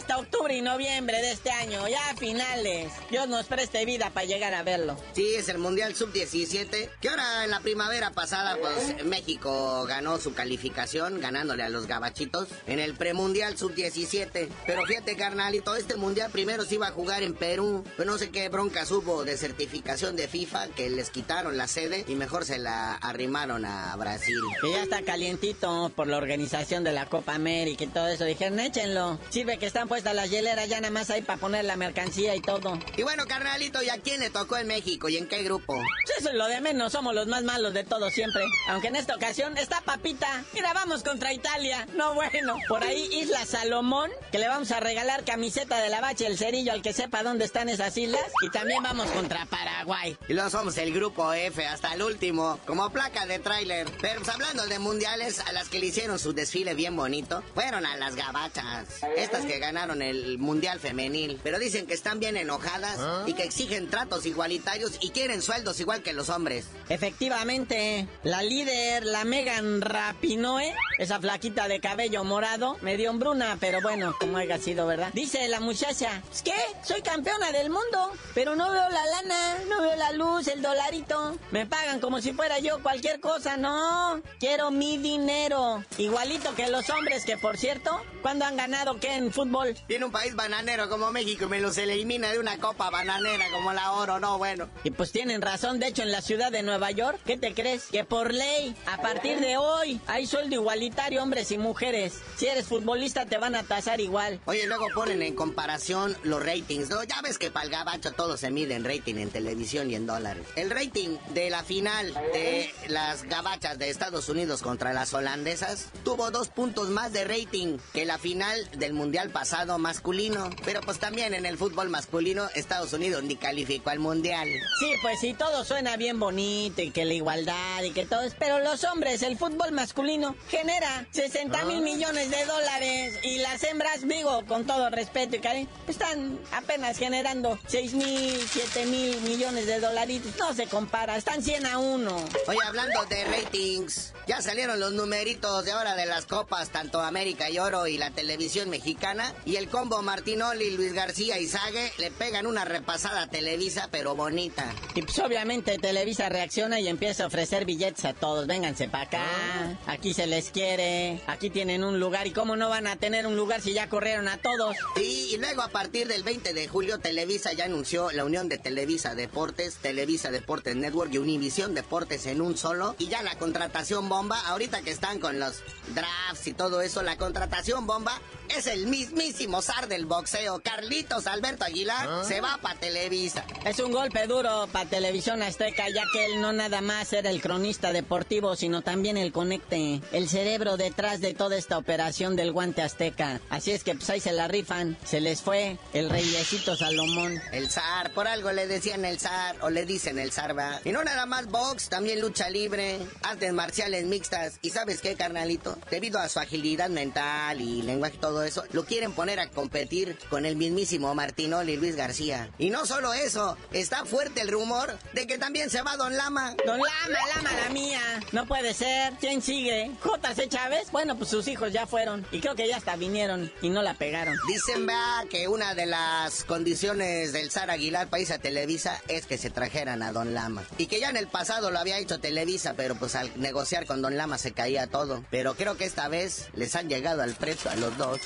hasta 0.10 0.22
octubre 0.22 0.56
y 0.56 0.62
noviembre 0.62 1.22
de 1.22 1.32
este 1.32 1.52
año, 1.52 1.88
ya 1.88 2.10
a 2.10 2.16
finales. 2.16 2.92
Dios 3.12 3.28
nos 3.28 3.46
preste 3.46 3.86
vida 3.86 4.10
para 4.10 4.26
llegar 4.26 4.56
a 4.56 4.64
verlo. 4.64 4.98
Sí, 5.14 5.36
es 5.36 5.50
el 5.50 5.60
Mundial 5.60 5.94
Sub-17, 5.94 6.90
que 7.00 7.10
ahora 7.10 7.44
en 7.44 7.52
la 7.52 7.60
primavera 7.60 8.10
pasada, 8.10 8.58
pues 8.60 9.06
México 9.06 9.86
ganó 9.86 10.18
su 10.18 10.34
calificación, 10.34 11.20
ganándole 11.20 11.62
a 11.62 11.70
los 11.70 11.86
gabachitos 11.86 12.48
en 12.66 12.80
el 12.80 12.96
premundial 12.96 13.56
Sub-17. 13.56 14.50
Pero 14.66 14.86
fíjate, 14.88 15.16
carnalito, 15.16 15.76
este 15.76 15.96
mundial 15.96 16.32
primero 16.32 16.66
se 16.66 16.76
iba 16.76 16.88
a 16.88 16.92
jugar 16.92 17.22
en 17.22 17.36
Perú, 17.36 17.84
pero 17.96 18.10
no 18.10 18.18
sé 18.18 18.32
qué 18.32 18.50
broncas 18.50 18.90
hubo 18.90 19.24
de 19.26 19.38
certificación 19.38 20.16
de 20.16 20.28
FIFA 20.28 20.70
que 20.70 20.90
les 20.90 21.12
quitaron 21.12 21.56
la 21.56 21.68
sede 21.68 22.04
y 22.08 22.16
mejor 22.16 22.46
se 22.46 22.58
la 22.58 22.96
arrimaron 22.96 23.64
a 23.64 23.96
Brasil. 23.96 24.40
Que 24.60 24.72
ya 24.72 24.82
está 24.82 25.04
calientito 25.04 25.92
por 25.96 26.08
la 26.08 26.18
organización 26.18 26.84
de 26.84 26.94
la 26.94 27.06
Copa 27.06 27.36
América 27.36 27.84
y 27.84 27.88
todo 27.88 28.08
eso. 28.08 28.26
Dijeron, 28.26 28.60
échenlo. 28.60 29.20
Sirve 29.30 29.60
que 29.60 29.68
están 29.68 29.88
puestas 30.00 30.16
las 30.16 30.30
hieleras 30.30 30.70
ya 30.70 30.80
nada 30.80 30.92
más 30.92 31.10
ahí 31.10 31.22
para 31.22 31.38
poner 31.38 31.66
la 31.66 31.76
mercancía 31.76 32.34
y 32.34 32.40
todo. 32.40 32.80
Y 32.96 33.04
bueno, 33.04 33.26
carnalito, 33.28 33.84
¿y 33.84 33.90
a 33.90 33.98
quién 33.98 34.22
le 34.22 34.30
tocó 34.30 34.56
en 34.56 34.68
México 34.68 35.10
y 35.10 35.18
en 35.18 35.28
qué 35.28 35.44
grupo? 35.44 35.74
Pues 35.76 36.20
eso 36.20 36.30
es 36.30 36.36
lo 36.36 36.48
de 36.48 36.62
menos, 36.62 36.94
somos 36.94 37.14
los 37.14 37.28
más 37.28 37.44
malos 37.44 37.74
de 37.74 37.84
todos 37.84 38.14
siempre. 38.14 38.46
Aunque 38.70 38.88
en 38.88 38.96
esta 38.96 39.16
ocasión 39.16 39.58
está 39.58 39.82
Papita. 39.82 40.46
Mira, 40.54 40.72
vamos 40.72 41.04
contra 41.04 41.34
Italia. 41.34 41.86
No 41.96 42.14
bueno. 42.14 42.56
Por 42.70 42.82
ahí 42.82 43.10
Isla 43.12 43.46
Salomón, 43.46 44.10
que 44.32 44.40
le 44.40 44.48
vamos 44.48 44.72
a 44.72 44.80
regalar 44.80 45.26
camiseta 45.26 45.82
de 45.82 45.90
la 45.90 46.00
bache 46.00 46.28
el 46.28 46.38
cerillo 46.38 46.72
al 46.72 46.82
que 46.82 46.94
sepa 46.94 47.22
dónde 47.22 47.44
están 47.44 47.68
esas 47.68 47.98
islas. 47.98 48.24
Y 48.42 48.50
también 48.52 48.82
vamos 48.82 49.08
contra 49.12 49.48
Paraguay. 49.48 50.18
Y 50.30 50.34
luego 50.34 50.50
somos 50.50 50.78
el 50.78 50.94
grupo 50.94 51.34
F 51.34 51.68
hasta 51.68 51.94
el 51.94 52.04
último, 52.04 52.58
como 52.66 52.90
placa 52.92 53.26
de 53.26 53.40
tráiler. 53.40 53.86
Pero 54.00 54.22
pues, 54.22 54.30
hablando 54.30 54.66
de 54.66 54.80
mundiales, 54.80 55.42
a 55.42 55.52
las 55.52 55.68
que 55.68 55.80
le 55.80 55.88
hicieron 55.88 56.20
su 56.20 56.32
desfile 56.32 56.74
bien 56.74 56.96
bonito, 56.96 57.44
fueron 57.54 57.86
a 57.86 57.98
las 57.98 58.16
gabachas. 58.16 58.88
Estas 59.18 59.46
que 59.46 59.60
ganaron 59.60 59.89
el 60.02 60.38
mundial 60.38 60.80
femenil. 60.80 61.40
Pero 61.44 61.60
dicen 61.60 61.86
que 61.86 61.94
están 61.94 62.20
bien 62.20 62.38
enojadas 62.38 63.28
y 63.28 63.34
que 63.34 63.44
exigen 63.44 63.90
tratos 63.90 64.26
igualitarios 64.26 64.98
y 65.02 65.10
quieren 65.10 65.42
sueldos 65.42 65.80
igual 65.80 66.04
que 66.04 66.14
los 66.14 66.30
hombres. 66.30 66.66
Efectivamente, 66.90 68.08
la 68.24 68.42
líder, 68.42 69.06
la 69.06 69.26
Megan 69.26 69.82
Rapinoe, 69.82 70.74
esa 70.98 71.20
flaquita 71.20 71.68
de 71.68 71.80
cabello 71.80 72.24
morado, 72.24 72.78
medio 72.82 73.10
hombruna, 73.10 73.58
pero 73.60 73.82
bueno, 73.82 74.16
como 74.20 74.38
haya 74.38 74.58
sido, 74.58 74.88
¿verdad? 74.88 75.10
Dice 75.14 75.48
la 75.48 75.60
muchacha, 75.60 76.22
¿es 76.32 76.42
que 76.42 76.54
Soy 76.84 77.02
campeona 77.02 77.52
del 77.52 77.70
mundo, 77.70 78.12
pero 78.34 78.56
no 78.56 78.72
veo 78.72 78.90
la 78.90 79.06
lana, 79.06 79.56
no 79.70 79.82
veo 79.82 79.96
la 79.96 80.12
luz, 80.12 80.48
el 80.48 80.62
dolarito. 80.62 81.38
Me 81.52 81.66
pagan 81.66 82.00
como 82.00 82.22
si 82.22 82.34
fuera 82.34 82.60
yo 82.60 82.82
cualquier 82.82 83.20
cosa, 83.20 83.58
no. 83.58 84.22
Quiero 84.40 84.72
mi 84.72 84.98
dinero. 84.98 85.84
Igualito 85.98 86.56
que 86.56 86.68
los 86.70 86.90
hombres, 86.90 87.26
que 87.26 87.38
por 87.38 87.58
cierto, 87.58 88.02
¿cuándo 88.22 88.46
han 88.46 88.58
ganado 88.58 89.00
qué 89.00 89.16
en 89.16 89.32
fútbol? 89.32 89.76
Tiene 89.88 90.06
un 90.06 90.12
país 90.12 90.36
bananero 90.36 90.90
como 90.90 91.12
México 91.12 91.46
y 91.46 91.48
me 91.48 91.60
los 91.60 91.78
elimina 91.78 92.32
de 92.32 92.40
una 92.40 92.58
copa 92.58 92.90
bananera 92.90 93.46
como 93.52 93.74
la 93.74 93.92
oro, 93.94 94.20
no, 94.20 94.38
bueno. 94.38 94.70
Y 94.84 94.92
pues 94.92 95.12
tienen 95.12 95.42
razón, 95.42 95.80
de 95.80 95.88
hecho 95.88 96.04
en 96.04 96.12
la 96.12 96.22
ciudad 96.22 96.52
de 96.52 96.64
Nueva 96.64 96.92
York, 96.92 97.20
¿qué 97.26 97.38
te 97.38 97.54
crees? 97.54 97.86
Que 97.86 98.04
por 98.04 98.34
ley, 98.34 98.76
a 98.86 99.02
partir 99.02 99.40
de 99.40 99.58
hoy, 99.58 100.00
hay 100.08 100.26
sueldo 100.26 100.56
igualitario 100.56 101.22
hombres 101.22 101.52
y 101.52 101.58
mujeres. 101.58 102.20
Si 102.38 102.48
eres 102.48 102.68
futbolista 102.68 103.26
te 103.26 103.38
van 103.38 103.56
a 103.56 103.64
tasar 103.64 104.00
igual. 104.00 104.40
Oye, 104.46 104.68
luego 104.68 104.88
ponen 104.94 105.22
en 105.22 105.36
comparación 105.36 106.16
los 106.24 106.44
ratings, 106.44 106.90
¿no? 106.90 107.04
Ya 107.04 107.22
ves 107.22 107.38
que 107.38 107.52
para 107.52 107.66
el 107.66 107.72
gabacho 107.72 108.12
todo 108.12 108.38
se 108.38 108.52
mide 108.52 108.76
en 108.76 108.86
rating 108.86 109.16
en 109.16 109.30
televisión 109.30 109.90
y 109.92 109.96
en 109.96 110.06
dólares. 110.06 110.46
El 110.56 110.70
rating 110.70 111.18
de 111.34 111.50
la 111.50 111.64
final 111.64 112.14
de 112.34 112.74
las 112.88 113.24
gabachas 113.24 113.78
de 113.78 113.90
Estados 113.90 114.30
Unidos 114.30 114.62
contra 114.62 114.94
las 114.94 115.14
holandesas 115.14 115.90
tuvo 116.04 116.32
dos 116.32 116.50
puntos 116.50 116.90
más 116.90 117.14
de 117.14 117.26
rating 117.26 117.78
que 117.94 118.06
la 118.06 118.18
final 118.18 118.70
del 118.78 118.94
mundial 118.94 119.30
pasado 119.30 119.69
masculino. 119.78 120.50
Pero 120.66 120.82
pues 120.82 121.00
también 121.00 121.34
en 121.34 121.46
el 121.46 121.58
fútbol 121.58 121.90
masculino 121.90 122.48
Estados 122.56 122.94
Unidos 122.94 123.24
ni 123.24 123.36
calificó 123.36 123.90
al 123.90 124.00
mundial. 124.00 124.48
Sí, 124.80 124.94
pues 125.02 125.20
sí, 125.20 125.34
todo 125.34 125.64
suena 125.64 125.98
bien 125.98 126.20
bonito 126.20 126.82
y 126.82 126.92
que 126.92 127.06
la 127.06 127.14
igualdad 127.14 127.84
y 127.84 127.92
que 127.92 128.06
todo 128.06 128.22
es... 128.22 128.34
Pero 128.36 128.60
los 128.60 128.84
hombres, 128.86 129.22
el 129.22 129.38
fútbol 129.38 129.72
masculino 129.72 130.36
genera 130.50 131.06
60 131.12 131.66
mil 131.66 131.82
millones 131.82 132.32
de 132.32 132.46
dólares 132.46 133.20
y 133.24 133.40
las 133.40 133.64
hembras, 133.64 134.08
digo, 134.08 134.46
con 134.46 134.66
todo 134.66 134.90
respeto 134.90 135.36
y 135.36 135.40
cariño, 135.40 135.70
están 135.88 136.40
apenas 136.52 136.98
generando 136.98 137.60
6 137.68 137.94
mil, 137.94 138.40
7 138.50 138.86
mil 138.86 139.22
millones 139.22 139.66
de 139.68 139.80
dolaritos. 139.80 140.36
No 140.38 140.54
se 140.54 140.68
compara, 140.68 141.18
están 141.18 141.44
100 141.44 141.66
a 141.66 141.78
1. 141.78 142.26
Oye, 142.48 142.60
hablando 142.66 143.06
de 143.06 143.26
ratings, 143.26 144.14
ya 144.28 144.42
salieron 144.42 144.80
los 144.80 144.94
numeritos 144.94 145.66
de 145.66 145.72
ahora 145.72 145.96
de 145.96 146.06
las 146.06 146.26
copas, 146.26 146.70
tanto 146.70 147.02
América 147.02 147.50
y 147.50 147.60
Oro 147.60 147.88
y 147.88 147.98
la 147.98 148.12
televisión 148.12 148.70
mexicana. 148.70 149.34
Y 149.46 149.58
el 149.60 149.68
combo 149.68 150.02
Martinoli, 150.02 150.72
Luis 150.72 150.94
García 150.94 151.38
y 151.38 151.46
Sague 151.46 151.92
le 151.98 152.12
pegan 152.12 152.48
una 152.48 152.64
repasada 152.64 153.24
a 153.24 153.28
Televisa, 153.28 153.90
pero 153.92 154.16
bonita. 154.16 154.74
Y 154.96 155.02
pues 155.02 155.20
obviamente 155.20 155.78
Televisa 155.78 156.30
reacciona 156.30 156.80
y 156.80 156.88
empieza 156.88 157.26
a 157.26 157.28
ofrecer 157.28 157.66
billetes 157.66 158.06
a 158.06 158.14
todos. 158.14 158.48
Vénganse 158.48 158.88
para 158.88 159.04
acá. 159.04 159.78
Aquí 159.86 160.14
se 160.14 160.28
les 160.28 160.52
quiere. 160.52 161.22
Aquí 161.28 161.50
tienen 161.50 161.84
un 161.84 162.00
lugar. 162.00 162.26
¿Y 162.26 162.32
cómo 162.32 162.56
no 162.56 162.70
van 162.70 162.88
a 162.88 162.96
tener 162.96 163.28
un 163.28 163.36
lugar 163.36 163.60
si 163.60 163.74
ya 163.74 163.90
corrieron 163.90 164.30
a 164.30 164.38
todos? 164.38 164.78
Sí, 164.96 165.32
y 165.34 165.38
luego 165.38 165.62
a 165.62 165.68
partir 165.68 166.08
del 166.08 166.24
20 166.24 166.54
de 166.54 166.68
julio 166.70 167.00
Televisa 167.00 167.52
ya 167.52 167.66
anunció 167.66 168.12
la 168.12 168.24
unión 168.24 168.48
de 168.48 168.60
Televisa 168.60 169.14
Deportes, 169.14 169.76
Televisa 169.76 170.32
Deportes 170.32 170.78
Network 170.78 171.14
y 171.14 171.18
Univisión 171.18 171.76
Deportes 171.76 172.28
en 172.28 172.40
un 172.40 172.56
solo. 172.56 172.96
Y 172.98 173.08
ya 173.08 173.22
la 173.24 173.38
contratación 173.38 174.08
bomba, 174.08 174.40
ahorita 174.48 174.84
que 174.84 174.92
están 174.92 175.20
con 175.20 175.38
los 175.38 175.64
drafts 175.94 176.48
y 176.48 176.54
todo 176.54 176.82
eso, 176.82 177.04
la 177.04 177.18
contratación 177.18 177.86
bomba 177.86 178.22
es 178.58 178.68
el 178.68 178.88
mismísimo 178.88 179.62
zar 179.62 179.88
del 179.88 180.06
boxeo. 180.06 180.60
Carlitos 180.60 181.28
Alberto 181.28 181.66
Aguilar 181.66 182.26
se 182.26 182.42
va 182.42 182.58
para 182.62 182.80
Televisa. 182.80 183.46
Es 183.66 183.80
un 183.80 183.92
golpe 183.92 184.28
duro 184.28 184.68
para 184.72 184.90
Televisión 184.90 185.42
Azteca, 185.42 185.90
ya 185.90 186.04
que 186.12 186.26
él 186.26 186.42
no 186.42 186.54
nada 186.54 186.82
más 186.82 187.14
era 187.14 187.30
el 187.30 187.42
cronista 187.42 187.94
deportivo, 187.94 188.56
sino 188.56 188.82
también 188.82 189.18
el 189.18 189.32
conecte, 189.32 190.02
el 190.12 190.30
cerebro 190.30 190.78
detrás 190.78 191.22
de 191.22 191.34
toda 191.34 191.58
esta 191.58 191.78
operación 191.78 192.36
del 192.36 192.52
guante 192.52 192.82
azteca. 192.82 193.40
Así 193.50 193.72
es 193.72 193.84
que 193.84 193.96
pues 193.96 194.10
ahí 194.10 194.20
se 194.20 194.34
la 194.34 194.48
rifan, 194.48 194.98
se 195.06 195.22
les 195.22 195.42
fue 195.42 195.78
el 195.94 196.10
reyesito 196.10 196.76
Salomón. 196.76 197.42
El 197.52 197.70
zar, 197.70 198.14
por 198.14 198.28
algo 198.28 198.52
le 198.52 198.68
decían 198.68 199.06
el 199.06 199.20
zar, 199.20 199.56
o 199.62 199.70
le 199.70 199.86
dicen 199.86 200.20
el 200.20 200.32
zar, 200.32 200.58
va. 200.58 200.82
Y 200.84 200.92
no 200.92 201.04
nada 201.04 201.26
más 201.26 201.48
box, 201.48 201.90
también 201.90 202.20
lucha 202.20 202.50
libre, 202.50 203.00
artes 203.24 203.54
marciales 203.54 204.06
mixtas. 204.06 204.60
¿Y 204.62 204.72
sabes 204.72 205.02
qué, 205.02 205.16
carnalito? 205.16 205.78
Debido 205.90 206.20
a 206.20 206.30
su 206.30 206.40
agilidad 206.40 206.90
mental 206.90 207.62
y 207.62 207.82
lenguaje 207.82 208.10
y 208.10 208.18
todo 208.40 208.48
eso, 208.48 208.64
lo 208.72 208.86
quieren 208.86 209.12
poner 209.12 209.40
a 209.42 209.50
competir 209.50 210.18
con 210.30 210.46
el 210.46 210.56
mismísimo 210.56 211.14
Martinoli 211.14 211.76
Luis 211.76 211.98
García. 211.98 212.50
Y 212.58 212.70
no 212.70 212.86
solo 212.86 213.14
eso, 213.14 213.58
está 213.74 214.06
fuerte 214.06 214.40
el 214.40 214.48
rumor 214.48 214.98
de 215.12 215.28
que 215.28 215.38
también 215.38 215.70
se 215.70 215.82
va 215.82 215.98
Don 215.98 216.16
Lama. 216.16 216.56
Don 216.66 216.78
Lama, 216.78 217.20
Lama 217.36 217.50
la 217.66 217.70
mía. 217.70 218.00
No 218.32 218.46
puede 218.46 218.74
ser. 218.74 219.14
¿Quién 219.20 219.42
sigue? 219.42 219.92
¿JC 220.04 220.48
Chávez? 220.48 220.90
Bueno, 220.92 221.18
pues 221.18 221.30
sus 221.30 221.50
hijos 221.50 221.74
ya 221.74 221.86
fueron. 221.86 222.26
Y 222.32 222.40
creo 222.40 222.56
que 222.56 222.68
ya 222.68 222.78
hasta 222.78 222.96
vinieron 222.96 223.52
y 223.62 223.70
no 223.70 223.82
la 223.82 223.96
pegaron. 223.96 224.38
Dicen, 224.48 224.88
va, 224.88 225.26
que 225.30 225.50
una 225.50 225.76
de 225.76 225.86
las 225.86 226.46
condiciones 226.46 227.34
del 227.34 227.52
Zar 227.52 227.70
Aguilar 227.72 228.08
País 228.08 228.32
a 228.32 228.40
Televisa 228.40 229.02
es 229.10 229.26
que 229.26 229.38
se 229.38 229.50
trajeran 229.50 230.02
a 230.02 230.14
Don 230.14 230.34
Lama. 230.34 230.64
Y 230.78 230.88
que 230.88 231.02
ya 231.02 231.10
en 231.10 231.18
el 231.18 231.28
pasado 231.28 231.72
lo 231.72 231.80
había 231.80 231.98
hecho 231.98 232.22
Televisa, 232.22 232.76
pero 232.78 232.96
pues 232.96 233.16
al 233.16 233.32
negociar 233.36 233.86
con 233.86 234.02
Don 234.02 234.16
Lama 234.16 234.38
se 234.38 234.54
caía 234.54 234.88
todo. 234.88 235.26
Pero 235.30 235.56
creo 235.56 235.76
que 235.76 235.84
esta 235.84 236.08
vez 236.08 236.48
les 236.54 236.76
han 236.78 236.88
llegado 236.88 237.22
al 237.22 237.36
precio 237.36 237.70
a 237.70 237.76
los 237.76 237.98
dos. 237.98 238.20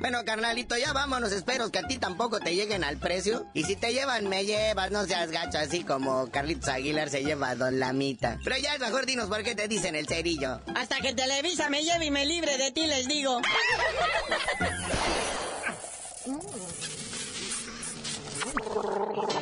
Bueno, 0.00 0.24
carnalito, 0.24 0.76
ya 0.76 0.92
vámonos. 0.92 1.32
Espero 1.32 1.70
que 1.72 1.80
a 1.80 1.86
ti 1.86 1.98
tampoco 1.98 2.38
te 2.38 2.54
lleguen 2.54 2.84
al 2.84 2.98
precio. 2.98 3.46
Y 3.52 3.64
si 3.64 3.74
te 3.74 3.92
llevan, 3.92 4.28
me 4.28 4.44
llevas. 4.44 4.90
No 4.90 5.04
seas 5.04 5.30
gacho, 5.30 5.58
así 5.58 5.82
como 5.82 6.30
Carlitos 6.30 6.68
Aguilar 6.68 7.10
se 7.10 7.24
lleva 7.24 7.50
a 7.50 7.56
Don 7.56 7.80
Lamita. 7.80 8.38
Pero 8.44 8.56
ya 8.58 8.74
es 8.74 8.80
mejor 8.80 9.06
dinos 9.06 9.28
por 9.28 9.42
qué 9.42 9.54
te 9.54 9.66
dicen 9.66 9.96
el 9.96 10.06
cerillo. 10.06 10.60
Hasta 10.74 11.00
que 11.00 11.14
Televisa 11.14 11.68
me 11.68 11.82
lleve 11.82 12.06
y 12.06 12.10
me 12.10 12.26
libre 12.26 12.58
de 12.58 12.70
ti, 12.70 12.86
les 12.86 13.08
digo. 13.08 13.40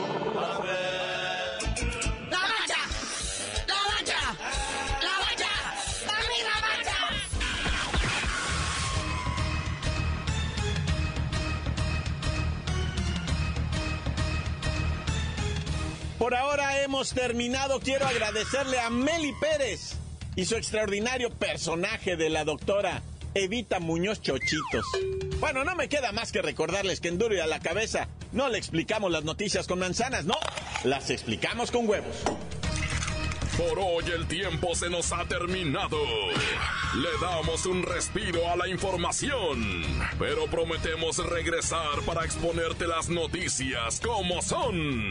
Por 16.26 16.34
ahora 16.34 16.82
hemos 16.82 17.14
terminado. 17.14 17.78
Quiero 17.78 18.04
agradecerle 18.04 18.80
a 18.80 18.90
Meli 18.90 19.32
Pérez 19.34 19.92
y 20.34 20.44
su 20.44 20.56
extraordinario 20.56 21.30
personaje 21.30 22.16
de 22.16 22.30
la 22.30 22.44
doctora 22.44 23.00
Evita 23.34 23.78
Muñoz 23.78 24.20
Chochitos. 24.22 24.84
Bueno, 25.38 25.62
no 25.62 25.76
me 25.76 25.88
queda 25.88 26.10
más 26.10 26.32
que 26.32 26.42
recordarles 26.42 26.98
que 26.98 27.06
en 27.06 27.18
Duro 27.18 27.40
a 27.40 27.46
la 27.46 27.60
cabeza 27.60 28.08
no 28.32 28.48
le 28.48 28.58
explicamos 28.58 29.12
las 29.12 29.22
noticias 29.22 29.68
con 29.68 29.78
manzanas, 29.78 30.24
no, 30.24 30.34
las 30.82 31.10
explicamos 31.10 31.70
con 31.70 31.88
huevos. 31.88 32.16
Por 33.56 33.78
hoy 33.78 34.04
el 34.12 34.26
tiempo 34.26 34.74
se 34.74 34.90
nos 34.90 35.12
ha 35.12 35.24
terminado. 35.26 35.96
Le 36.96 37.08
damos 37.20 37.66
un 37.66 37.84
respiro 37.84 38.50
a 38.50 38.56
la 38.56 38.66
información, 38.66 39.84
pero 40.18 40.46
prometemos 40.46 41.24
regresar 41.24 42.02
para 42.04 42.24
exponerte 42.24 42.88
las 42.88 43.08
noticias 43.08 44.00
como 44.00 44.42
son. 44.42 45.10